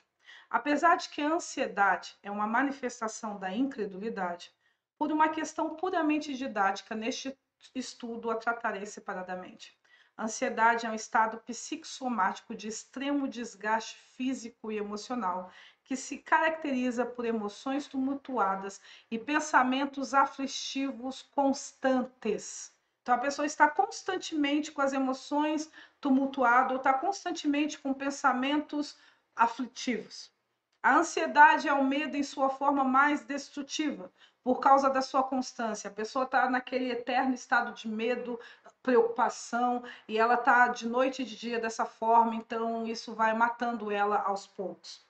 Apesar 0.52 0.96
de 0.96 1.10
que 1.10 1.22
a 1.22 1.34
ansiedade 1.34 2.18
é 2.24 2.32
uma 2.32 2.48
manifestação 2.48 3.38
da 3.38 3.54
incredulidade, 3.54 4.52
por 4.98 5.12
uma 5.12 5.30
questão 5.30 5.76
puramente 5.76 6.36
didática, 6.36 6.96
neste 6.96 7.38
estudo 7.76 8.32
a 8.32 8.36
tratarei 8.36 8.86
separadamente. 8.86 9.78
Ansiedade 10.18 10.88
é 10.88 10.90
um 10.90 10.96
estado 10.96 11.38
psicossomático 11.46 12.56
de 12.56 12.68
extremo 12.68 13.28
desgaste 13.28 13.96
físico 13.96 14.72
e 14.72 14.78
emocional, 14.78 15.52
que 15.84 15.96
se 15.96 16.18
caracteriza 16.18 17.06
por 17.06 17.26
emoções 17.26 17.88
tumultuadas 17.88 18.82
e 19.10 19.20
pensamentos 19.20 20.16
aflitivos 20.16 21.22
constantes. 21.22 22.76
Então, 23.02 23.14
a 23.16 23.20
pessoa 23.20 23.46
está 23.46 23.70
constantemente 23.70 24.72
com 24.72 24.82
as 24.82 24.94
emoções 24.94 25.72
tumultuadas, 26.02 26.72
ou 26.72 26.78
está 26.78 26.94
constantemente 26.94 27.78
com 27.80 27.94
pensamentos 27.94 28.98
aflitivos. 29.36 30.34
A 30.82 30.96
ansiedade 30.96 31.68
é 31.68 31.74
o 31.74 31.84
medo 31.84 32.16
em 32.16 32.24
sua 32.24 32.50
forma 32.50 32.86
mais 32.86 33.22
destrutiva, 33.26 34.10
por 34.42 34.62
causa 34.62 34.90
da 34.90 35.02
sua 35.02 35.22
constância. 35.22 35.90
A 35.90 35.94
pessoa 35.94 36.24
está 36.24 36.50
naquele 36.50 36.90
eterno 36.90 37.34
estado 37.34 37.74
de 37.74 37.88
medo, 37.88 38.40
preocupação, 38.82 39.84
e 40.08 40.18
ela 40.18 40.36
está 40.36 40.70
de 40.70 40.88
noite 40.88 41.22
e 41.22 41.26
de 41.26 41.36
dia 41.36 41.60
dessa 41.60 41.86
forma, 41.86 42.34
então 42.36 42.88
isso 42.88 43.14
vai 43.14 43.34
matando 43.34 43.92
ela 43.92 44.22
aos 44.22 44.48
poucos. 44.48 45.06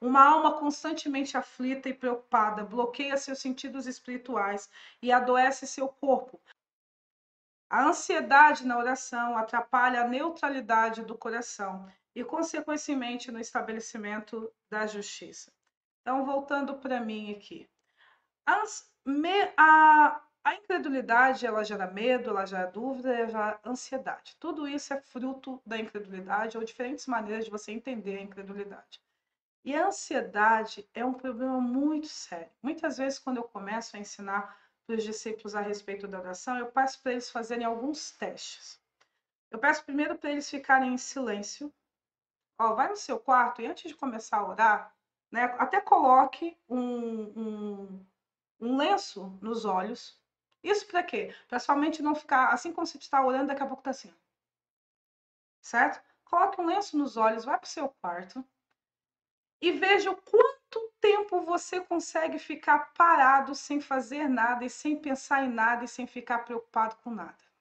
Uma 0.00 0.24
alma 0.24 0.58
constantemente 0.58 1.36
aflita 1.36 1.88
e 1.88 1.94
preocupada 1.94 2.64
bloqueia 2.64 3.16
seus 3.16 3.38
sentidos 3.38 3.86
espirituais 3.86 4.68
e 5.00 5.12
adoece 5.12 5.68
seu 5.68 5.86
corpo. 5.86 6.40
A 7.70 7.84
ansiedade 7.84 8.66
na 8.66 8.76
oração 8.76 9.38
atrapalha 9.38 10.02
a 10.02 10.08
neutralidade 10.08 11.02
do 11.02 11.16
coração 11.16 11.88
e, 12.14 12.24
consequentemente, 12.24 13.30
no 13.30 13.40
estabelecimento 13.40 14.52
da 14.70 14.86
justiça. 14.86 15.52
Então, 16.00 16.24
voltando 16.24 16.78
para 16.78 17.00
mim 17.00 17.32
aqui. 17.32 17.68
A, 18.44 18.62
a, 20.44 20.54
incredulidade, 20.54 21.46
ela 21.46 21.64
gera 21.64 21.86
medo, 21.86 22.30
ela 22.30 22.44
gera 22.44 22.66
dúvida, 22.66 23.12
ela 23.12 23.28
gera 23.28 23.60
ansiedade. 23.64 24.36
Tudo 24.38 24.66
isso 24.66 24.92
é 24.92 25.00
fruto 25.00 25.62
da 25.64 25.78
incredulidade 25.78 26.58
ou 26.58 26.64
diferentes 26.64 27.06
maneiras 27.06 27.44
de 27.44 27.50
você 27.50 27.72
entender 27.72 28.18
a 28.18 28.22
incredulidade. 28.22 29.00
E 29.64 29.76
a 29.76 29.86
ansiedade 29.86 30.88
é 30.92 31.04
um 31.04 31.14
problema 31.14 31.60
muito 31.60 32.08
sério. 32.08 32.50
Muitas 32.60 32.98
vezes, 32.98 33.20
quando 33.20 33.36
eu 33.36 33.44
começo 33.44 33.96
a 33.96 34.00
ensinar 34.00 34.58
para 34.84 34.96
os 34.96 35.04
discípulos 35.04 35.54
a 35.54 35.60
respeito 35.60 36.08
da 36.08 36.18
oração, 36.18 36.58
eu 36.58 36.66
peço 36.66 37.00
para 37.00 37.12
eles 37.12 37.30
fazerem 37.30 37.64
alguns 37.64 38.10
testes. 38.10 38.80
Eu 39.50 39.58
peço 39.58 39.84
primeiro 39.84 40.18
para 40.18 40.32
eles 40.32 40.50
ficarem 40.50 40.94
em 40.94 40.98
silêncio. 40.98 41.72
Ó, 42.62 42.74
vai 42.74 42.88
no 42.88 42.96
seu 42.96 43.18
quarto 43.18 43.60
e 43.60 43.66
antes 43.66 43.90
de 43.90 43.96
começar 43.96 44.38
a 44.38 44.48
orar, 44.48 44.94
né, 45.32 45.44
até 45.58 45.80
coloque 45.80 46.56
um, 46.68 46.78
um, 47.36 48.06
um 48.60 48.76
lenço 48.76 49.36
nos 49.42 49.64
olhos. 49.64 50.16
Isso 50.62 50.86
para 50.86 51.02
quê? 51.02 51.34
Para 51.48 51.58
sua 51.58 51.74
mente 51.74 52.02
não 52.02 52.14
ficar, 52.14 52.52
assim 52.52 52.72
como 52.72 52.86
você 52.86 52.98
está 52.98 53.24
orando, 53.24 53.48
daqui 53.48 53.62
a 53.62 53.66
pouco 53.66 53.80
está 53.80 53.90
assim. 53.90 54.14
Certo? 55.60 56.00
Coloque 56.24 56.60
um 56.60 56.66
lenço 56.66 56.96
nos 56.96 57.16
olhos, 57.16 57.44
vai 57.44 57.58
para 57.58 57.66
o 57.66 57.68
seu 57.68 57.88
quarto 57.88 58.44
e 59.60 59.72
veja 59.72 60.12
o 60.12 60.16
quanto 60.16 60.92
tempo 61.00 61.40
você 61.42 61.80
consegue 61.80 62.38
ficar 62.38 62.92
parado 62.94 63.56
sem 63.56 63.80
fazer 63.80 64.28
nada 64.28 64.64
e 64.64 64.70
sem 64.70 64.96
pensar 64.96 65.44
em 65.44 65.48
nada 65.48 65.84
e 65.84 65.88
sem 65.88 66.06
ficar 66.06 66.40
preocupado 66.40 66.94
com 66.96 67.10
nada. 67.10 67.51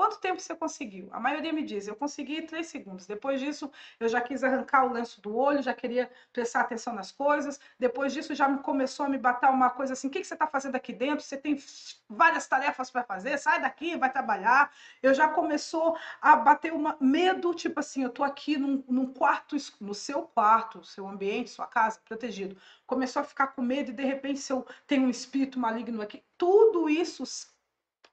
Quanto 0.00 0.16
tempo 0.16 0.40
você 0.40 0.54
conseguiu? 0.54 1.10
A 1.12 1.20
maioria 1.20 1.52
me 1.52 1.62
diz, 1.62 1.86
eu 1.86 1.94
consegui 1.94 2.40
três 2.40 2.68
segundos. 2.68 3.06
Depois 3.06 3.38
disso, 3.38 3.70
eu 4.00 4.08
já 4.08 4.18
quis 4.18 4.42
arrancar 4.42 4.86
o 4.86 4.92
lenço 4.94 5.20
do 5.20 5.36
olho, 5.36 5.62
já 5.62 5.74
queria 5.74 6.10
prestar 6.32 6.62
atenção 6.62 6.94
nas 6.94 7.12
coisas. 7.12 7.60
Depois 7.78 8.10
disso, 8.10 8.34
já 8.34 8.48
me 8.48 8.60
começou 8.60 9.04
a 9.04 9.10
me 9.10 9.18
bater 9.18 9.50
uma 9.50 9.68
coisa 9.68 9.92
assim: 9.92 10.08
o 10.08 10.10
que, 10.10 10.20
que 10.20 10.26
você 10.26 10.32
está 10.32 10.46
fazendo 10.46 10.74
aqui 10.74 10.94
dentro? 10.94 11.22
Você 11.22 11.36
tem 11.36 11.62
várias 12.08 12.46
tarefas 12.46 12.90
para 12.90 13.04
fazer, 13.04 13.36
sai 13.36 13.60
daqui, 13.60 13.94
vai 13.94 14.10
trabalhar. 14.10 14.72
Eu 15.02 15.12
já 15.12 15.28
começou 15.28 15.94
a 16.22 16.34
bater 16.34 16.72
um 16.72 16.82
medo, 16.98 17.52
tipo 17.52 17.78
assim, 17.80 18.02
eu 18.02 18.08
estou 18.08 18.24
aqui 18.24 18.56
num, 18.56 18.82
num 18.88 19.12
quarto, 19.12 19.54
no 19.82 19.92
seu 19.92 20.22
quarto, 20.22 20.82
seu 20.82 21.06
ambiente, 21.06 21.50
sua 21.50 21.66
casa, 21.66 22.00
protegido. 22.06 22.56
Começou 22.86 23.20
a 23.20 23.24
ficar 23.24 23.48
com 23.48 23.60
medo 23.60 23.90
e 23.90 23.92
de 23.94 24.02
repente, 24.02 24.40
se 24.40 24.50
eu 24.50 24.66
tenho 24.86 25.02
um 25.02 25.10
espírito 25.10 25.58
maligno 25.58 26.00
aqui, 26.00 26.24
tudo 26.38 26.88
isso 26.88 27.22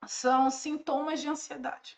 são 0.06 0.50
sintomas 0.50 1.22
de 1.22 1.30
ansiedade. 1.30 1.98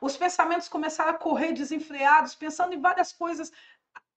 Os 0.00 0.16
pensamentos 0.16 0.68
começaram 0.68 1.10
a 1.10 1.18
correr 1.18 1.52
desenfreados, 1.52 2.34
pensando 2.34 2.74
em 2.74 2.80
várias 2.80 3.12
coisas, 3.12 3.52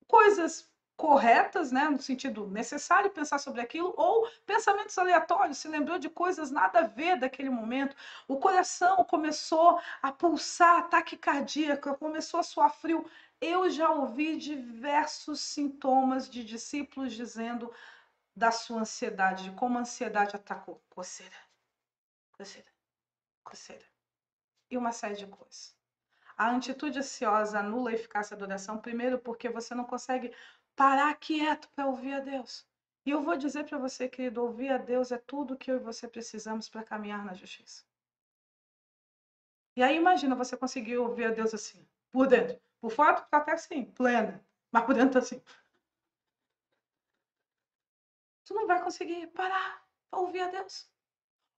coisas 0.08 0.70
corretas, 0.98 1.72
né, 1.72 1.88
no 1.90 2.02
sentido 2.02 2.48
necessário 2.48 3.12
pensar 3.12 3.38
sobre 3.38 3.62
aquilo, 3.62 3.94
ou 3.96 4.28
pensamentos 4.48 4.98
aleatórios, 4.98 5.60
se 5.60 5.68
lembrou 5.68 6.00
de 6.00 6.10
coisas 6.10 6.50
nada 6.50 6.80
a 6.80 6.88
ver 6.88 7.20
daquele 7.20 7.52
momento. 7.52 7.96
O 8.28 8.38
coração 8.38 9.04
começou 9.04 9.80
a 10.02 10.12
pulsar, 10.12 10.80
ataque 10.80 11.16
cardíaco, 11.16 11.96
começou 11.98 12.40
a 12.40 12.44
suar 12.44 12.72
frio. 12.72 13.08
Eu 13.40 13.70
já 13.70 13.92
ouvi 13.92 14.38
diversos 14.38 15.40
sintomas 15.40 16.28
de 16.28 16.44
discípulos 16.44 17.14
dizendo 17.14 17.72
da 18.36 18.52
sua 18.52 18.82
ansiedade, 18.82 19.46
de 19.46 19.52
como 19.52 19.78
a 19.78 19.82
ansiedade 19.82 20.36
atacou. 20.36 20.82
Coceira, 20.90 21.36
coceira, 22.38 22.70
coceira. 23.44 23.86
E 24.70 24.78
uma 24.78 24.92
série 24.92 25.16
de 25.16 25.28
coisas. 25.28 25.76
A 26.38 26.56
atitude 26.56 27.00
ansiosa 27.00 27.60
anula 27.60 27.90
a 27.90 27.94
eficácia 27.94 28.38
da 28.38 28.46
oração, 28.46 28.78
primeiro 28.78 29.18
porque 29.18 29.50
você 29.50 29.74
não 29.74 29.86
consegue 29.86 30.34
parar 30.76 31.14
quieto 31.16 31.68
para 31.70 31.88
ouvir 31.88 32.14
a 32.14 32.20
Deus. 32.20 32.68
E 33.06 33.10
eu 33.10 33.24
vou 33.24 33.36
dizer 33.36 33.66
para 33.66 33.78
você, 33.80 34.08
querido, 34.08 34.44
ouvir 34.44 34.70
a 34.70 34.78
Deus 34.78 35.12
é 35.12 35.18
tudo 35.18 35.58
que 35.58 35.72
eu 35.72 35.78
e 35.78 35.80
você 35.80 36.08
precisamos 36.08 36.70
para 36.70 36.84
caminhar 36.84 37.26
na 37.26 37.34
justiça. 37.34 37.84
E 39.76 39.82
aí 39.82 39.96
imagina 39.96 40.36
você 40.36 40.56
conseguir 40.58 40.98
ouvir 40.98 41.26
a 41.26 41.32
Deus 41.32 41.54
assim, 41.54 41.88
por 42.12 42.28
dentro. 42.28 42.60
Por 42.80 42.92
fora, 42.92 43.22
tá 43.22 43.38
até 43.38 43.54
assim, 43.54 43.86
plena. 43.86 44.46
Mas 44.72 44.86
por 44.86 44.94
dentro, 44.94 45.20
assim. 45.20 45.42
Tu 48.46 48.54
não 48.54 48.68
vai 48.68 48.82
conseguir 48.84 49.28
parar 49.28 49.84
para 50.10 50.20
ouvir 50.20 50.42
a 50.42 50.48
Deus. 50.48 50.90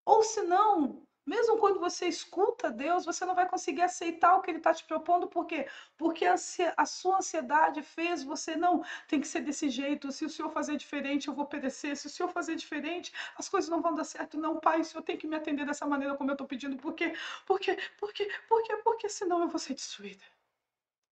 Ou 0.06 0.24
se 0.24 0.42
não, 0.42 1.06
mesmo 1.30 1.60
quando 1.60 1.80
você 1.80 2.08
escuta 2.08 2.72
Deus, 2.72 3.06
você 3.06 3.24
não 3.24 3.36
vai 3.36 3.48
conseguir 3.48 3.84
aceitar 3.84 4.36
o 4.36 4.42
que 4.42 4.50
Ele 4.50 4.58
está 4.58 4.74
te 4.74 4.84
propondo. 4.84 5.28
Por 5.28 5.46
quê? 5.46 5.68
Porque 5.96 6.26
a, 6.26 6.34
a, 6.76 6.86
sua 6.88 7.18
ansiedade 7.18 7.84
fez 7.84 8.24
você, 8.24 8.56
não, 8.56 8.84
tem 9.08 9.22
que 9.22 9.28
ser 9.28 9.42
desse 9.42 9.70
jeito. 9.70 10.12
Se 10.12 10.26
o 10.26 10.30
Senhor 10.30 10.50
fazer 10.50 10.76
diferente, 10.76 11.28
eu 11.28 11.34
vou 11.36 11.46
perecer. 11.46 11.96
Se 11.96 12.08
o 12.08 12.10
Senhor 12.10 12.30
fazer 12.30 12.56
diferente, 12.56 13.14
as 13.38 13.48
coisas 13.48 13.70
não 13.70 13.80
vão 13.80 13.94
dar 13.94 14.06
certo. 14.06 14.40
Não, 14.40 14.60
Pai, 14.60 14.82
o 14.82 14.84
Senhor 14.84 15.04
tem 15.04 15.18
que 15.18 15.28
me 15.28 15.36
atender 15.36 15.68
dessa 15.68 15.86
maneira 15.86 16.16
como 16.16 16.32
eu 16.32 16.34
estou 16.34 16.48
pedindo. 16.48 16.76
Por 16.78 16.94
quê? 16.96 17.14
Por 17.46 17.60
quê? 17.60 17.78
Por 18.00 18.12
quê? 18.12 18.28
Por 18.48 18.64
quê? 18.64 18.78
Porque 18.78 19.08
senão 19.08 19.42
eu 19.42 19.48
vou 19.48 19.60
ser 19.60 19.76
destruída. 19.76 20.24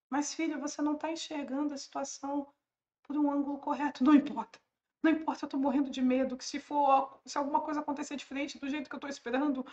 Mas, 0.09 0.33
filha, 0.33 0.57
você 0.57 0.81
não 0.81 0.93
está 0.93 1.11
enxergando 1.11 1.75
a 1.75 1.77
situação 1.77 2.47
por 3.03 3.15
um 3.15 3.29
ângulo 3.31 3.59
correto. 3.59 4.03
Não 4.03 4.15
importa. 4.15 4.59
Não 5.03 5.11
importa, 5.11 5.45
eu 5.45 5.49
tô 5.49 5.57
morrendo 5.57 5.89
de 5.89 6.01
medo 6.01 6.37
que 6.37 6.45
se 6.45 6.59
for, 6.59 7.19
se 7.25 7.37
alguma 7.37 7.61
coisa 7.61 7.79
acontecer 7.79 8.15
diferente 8.15 8.59
do 8.59 8.69
jeito 8.69 8.89
que 8.89 8.95
eu 8.95 8.99
tô 8.99 9.07
esperando, 9.07 9.65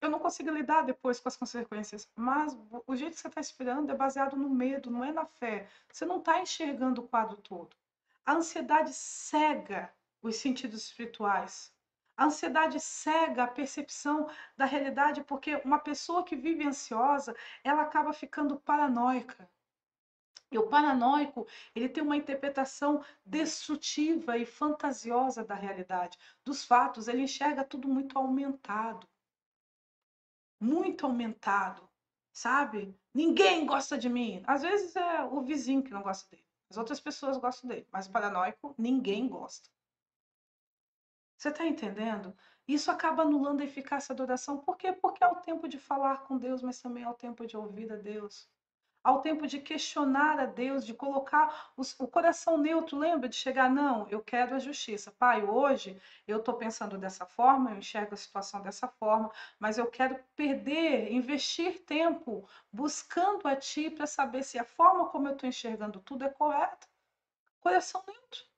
eu 0.00 0.08
não 0.10 0.18
consigo 0.18 0.50
lidar 0.50 0.82
depois 0.82 1.20
com 1.20 1.28
as 1.28 1.36
consequências. 1.36 2.10
Mas 2.16 2.56
o 2.86 2.96
jeito 2.96 3.14
que 3.14 3.20
você 3.20 3.28
está 3.28 3.40
esperando 3.40 3.90
é 3.90 3.94
baseado 3.94 4.36
no 4.36 4.48
medo, 4.48 4.90
não 4.90 5.04
é 5.04 5.12
na 5.12 5.26
fé. 5.26 5.68
Você 5.92 6.04
não 6.04 6.18
está 6.18 6.40
enxergando 6.40 7.02
o 7.02 7.08
quadro 7.08 7.36
todo. 7.38 7.76
A 8.24 8.34
ansiedade 8.34 8.92
cega 8.94 9.92
os 10.22 10.36
sentidos 10.36 10.84
espirituais. 10.84 11.74
A 12.16 12.26
ansiedade 12.26 12.78
cega 12.78 13.44
a 13.44 13.48
percepção 13.48 14.28
da 14.56 14.66
realidade, 14.66 15.24
porque 15.24 15.56
uma 15.64 15.78
pessoa 15.78 16.22
que 16.22 16.36
vive 16.36 16.66
ansiosa, 16.66 17.34
ela 17.64 17.82
acaba 17.82 18.12
ficando 18.12 18.60
paranoica. 18.60 19.50
E 20.50 20.58
o 20.58 20.66
paranoico, 20.66 21.46
ele 21.74 21.88
tem 21.88 22.02
uma 22.02 22.16
interpretação 22.16 23.04
destrutiva 23.24 24.36
e 24.36 24.44
fantasiosa 24.44 25.44
da 25.44 25.54
realidade, 25.54 26.18
dos 26.44 26.64
fatos, 26.64 27.06
ele 27.06 27.22
enxerga 27.22 27.64
tudo 27.64 27.88
muito 27.88 28.18
aumentado. 28.18 29.06
Muito 30.60 31.06
aumentado, 31.06 31.88
sabe? 32.32 32.98
Ninguém 33.14 33.64
gosta 33.64 33.96
de 33.96 34.08
mim. 34.08 34.42
Às 34.44 34.62
vezes 34.62 34.96
é 34.96 35.22
o 35.24 35.40
vizinho 35.40 35.82
que 35.82 35.92
não 35.92 36.02
gosta 36.02 36.28
dele. 36.28 36.46
As 36.68 36.76
outras 36.76 37.00
pessoas 37.00 37.36
gostam 37.36 37.68
dele, 37.68 37.86
mas 37.90 38.06
o 38.06 38.10
paranoico 38.10 38.74
ninguém 38.76 39.28
gosta. 39.28 39.70
Você 41.36 41.48
está 41.48 41.64
entendendo? 41.64 42.36
Isso 42.68 42.90
acaba 42.90 43.22
anulando 43.22 43.62
a 43.62 43.64
eficácia 43.64 44.14
da 44.14 44.22
oração. 44.22 44.58
Por 44.58 44.76
quê? 44.76 44.92
Porque 44.92 45.24
é 45.24 45.28
o 45.28 45.36
tempo 45.36 45.66
de 45.66 45.78
falar 45.78 46.24
com 46.24 46.36
Deus, 46.36 46.60
mas 46.62 46.80
também 46.80 47.04
é 47.04 47.08
o 47.08 47.14
tempo 47.14 47.46
de 47.46 47.56
ouvir 47.56 47.90
a 47.90 47.96
Deus 47.96 48.48
ao 49.02 49.22
tempo 49.22 49.46
de 49.46 49.58
questionar 49.60 50.38
a 50.38 50.46
Deus, 50.46 50.84
de 50.84 50.92
colocar 50.92 51.72
os, 51.76 51.98
o 51.98 52.06
coração 52.06 52.58
neutro, 52.58 52.98
lembra 52.98 53.28
de 53.28 53.36
chegar, 53.36 53.70
não, 53.70 54.06
eu 54.08 54.22
quero 54.22 54.54
a 54.54 54.58
justiça. 54.58 55.10
Pai, 55.10 55.42
hoje 55.42 56.00
eu 56.28 56.38
estou 56.38 56.54
pensando 56.54 56.98
dessa 56.98 57.24
forma, 57.24 57.70
eu 57.70 57.78
enxergo 57.78 58.14
a 58.14 58.16
situação 58.16 58.62
dessa 58.62 58.86
forma, 58.88 59.30
mas 59.58 59.78
eu 59.78 59.86
quero 59.86 60.18
perder, 60.36 61.12
investir 61.12 61.84
tempo 61.84 62.48
buscando 62.72 63.48
a 63.48 63.56
Ti 63.56 63.90
para 63.90 64.06
saber 64.06 64.42
se 64.42 64.58
a 64.58 64.64
forma 64.64 65.08
como 65.08 65.28
eu 65.28 65.32
estou 65.32 65.48
enxergando 65.48 66.00
tudo 66.00 66.24
é 66.24 66.28
correta. 66.28 66.86
Coração 67.60 68.02
neutro. 68.06 68.50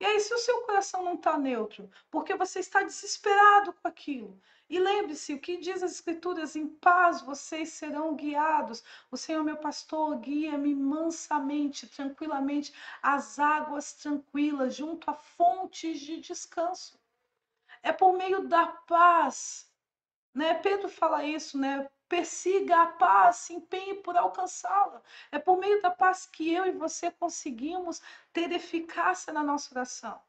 E 0.00 0.04
aí, 0.06 0.20
se 0.20 0.34
o 0.34 0.38
seu 0.38 0.62
coração 0.62 1.02
não 1.04 1.14
está 1.14 1.38
neutro, 1.38 1.90
porque 2.10 2.34
você 2.34 2.58
está 2.58 2.82
desesperado 2.82 3.72
com 3.72 3.88
aquilo, 3.88 4.40
e 4.74 4.78
lembre-se, 4.80 5.32
o 5.32 5.38
que 5.38 5.56
diz 5.56 5.84
as 5.84 5.92
Escrituras: 5.92 6.56
em 6.56 6.66
paz 6.66 7.22
vocês 7.22 7.68
serão 7.68 8.16
guiados. 8.16 8.82
O 9.08 9.16
Senhor, 9.16 9.44
meu 9.44 9.56
pastor, 9.56 10.18
guia-me 10.18 10.74
mansamente, 10.74 11.86
tranquilamente, 11.86 12.74
às 13.00 13.38
águas 13.38 13.92
tranquilas, 13.92 14.74
junto 14.74 15.08
a 15.08 15.14
fontes 15.14 16.00
de 16.00 16.20
descanso. 16.20 16.98
É 17.84 17.92
por 17.92 18.14
meio 18.14 18.48
da 18.48 18.66
paz. 18.66 19.72
Né? 20.34 20.54
Pedro 20.54 20.88
fala 20.88 21.22
isso, 21.24 21.56
né? 21.56 21.88
persiga 22.08 22.82
a 22.82 22.86
paz, 22.86 23.36
se 23.36 23.54
empenhe 23.54 23.94
por 24.02 24.16
alcançá-la. 24.16 25.00
É 25.30 25.38
por 25.38 25.56
meio 25.56 25.80
da 25.82 25.90
paz 25.92 26.26
que 26.26 26.52
eu 26.52 26.66
e 26.66 26.72
você 26.72 27.12
conseguimos 27.12 28.02
ter 28.32 28.50
eficácia 28.50 29.32
na 29.32 29.44
nossa 29.44 29.72
oração. 29.72 30.20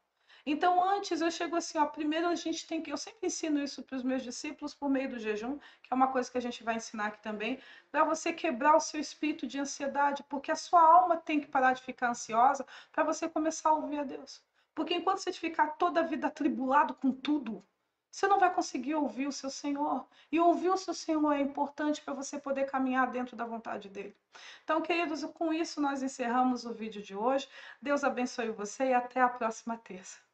Então, 0.48 0.88
antes 0.88 1.20
eu 1.20 1.28
chego 1.28 1.56
assim, 1.56 1.76
ó, 1.76 1.86
primeiro 1.86 2.28
a 2.28 2.34
gente 2.36 2.68
tem 2.68 2.80
que, 2.80 2.92
eu 2.92 2.96
sempre 2.96 3.26
ensino 3.26 3.60
isso 3.60 3.82
para 3.82 3.96
os 3.96 4.04
meus 4.04 4.22
discípulos 4.22 4.72
por 4.72 4.88
meio 4.88 5.10
do 5.10 5.18
jejum, 5.18 5.58
que 5.82 5.92
é 5.92 5.94
uma 5.94 6.06
coisa 6.06 6.30
que 6.30 6.38
a 6.38 6.40
gente 6.40 6.62
vai 6.62 6.76
ensinar 6.76 7.06
aqui 7.06 7.20
também, 7.20 7.58
para 7.90 8.04
você 8.04 8.32
quebrar 8.32 8.76
o 8.76 8.80
seu 8.80 9.00
espírito 9.00 9.44
de 9.44 9.58
ansiedade, 9.58 10.22
porque 10.28 10.52
a 10.52 10.56
sua 10.56 10.80
alma 10.80 11.16
tem 11.16 11.40
que 11.40 11.48
parar 11.48 11.72
de 11.72 11.82
ficar 11.82 12.10
ansiosa 12.10 12.64
para 12.92 13.02
você 13.02 13.28
começar 13.28 13.70
a 13.70 13.74
ouvir 13.74 13.98
a 13.98 14.04
Deus. 14.04 14.40
Porque 14.72 14.94
enquanto 14.94 15.18
você 15.18 15.32
ficar 15.32 15.78
toda 15.78 15.98
a 15.98 16.04
vida 16.04 16.28
atribulado 16.28 16.94
com 16.94 17.10
tudo, 17.10 17.64
você 18.08 18.28
não 18.28 18.38
vai 18.38 18.54
conseguir 18.54 18.94
ouvir 18.94 19.26
o 19.26 19.32
seu 19.32 19.50
Senhor. 19.50 20.06
E 20.30 20.38
ouvir 20.38 20.70
o 20.70 20.76
seu 20.76 20.94
Senhor 20.94 21.32
é 21.32 21.40
importante 21.40 22.00
para 22.00 22.14
você 22.14 22.38
poder 22.38 22.66
caminhar 22.66 23.10
dentro 23.10 23.36
da 23.36 23.44
vontade 23.44 23.88
dele. 23.88 24.16
Então, 24.62 24.80
queridos, 24.80 25.24
com 25.24 25.52
isso 25.52 25.80
nós 25.80 26.02
encerramos 26.02 26.64
o 26.64 26.72
vídeo 26.72 27.02
de 27.02 27.16
hoje. 27.16 27.48
Deus 27.82 28.04
abençoe 28.04 28.50
você 28.50 28.84
e 28.90 28.94
até 28.94 29.20
a 29.20 29.28
próxima 29.28 29.76
terça. 29.76 30.25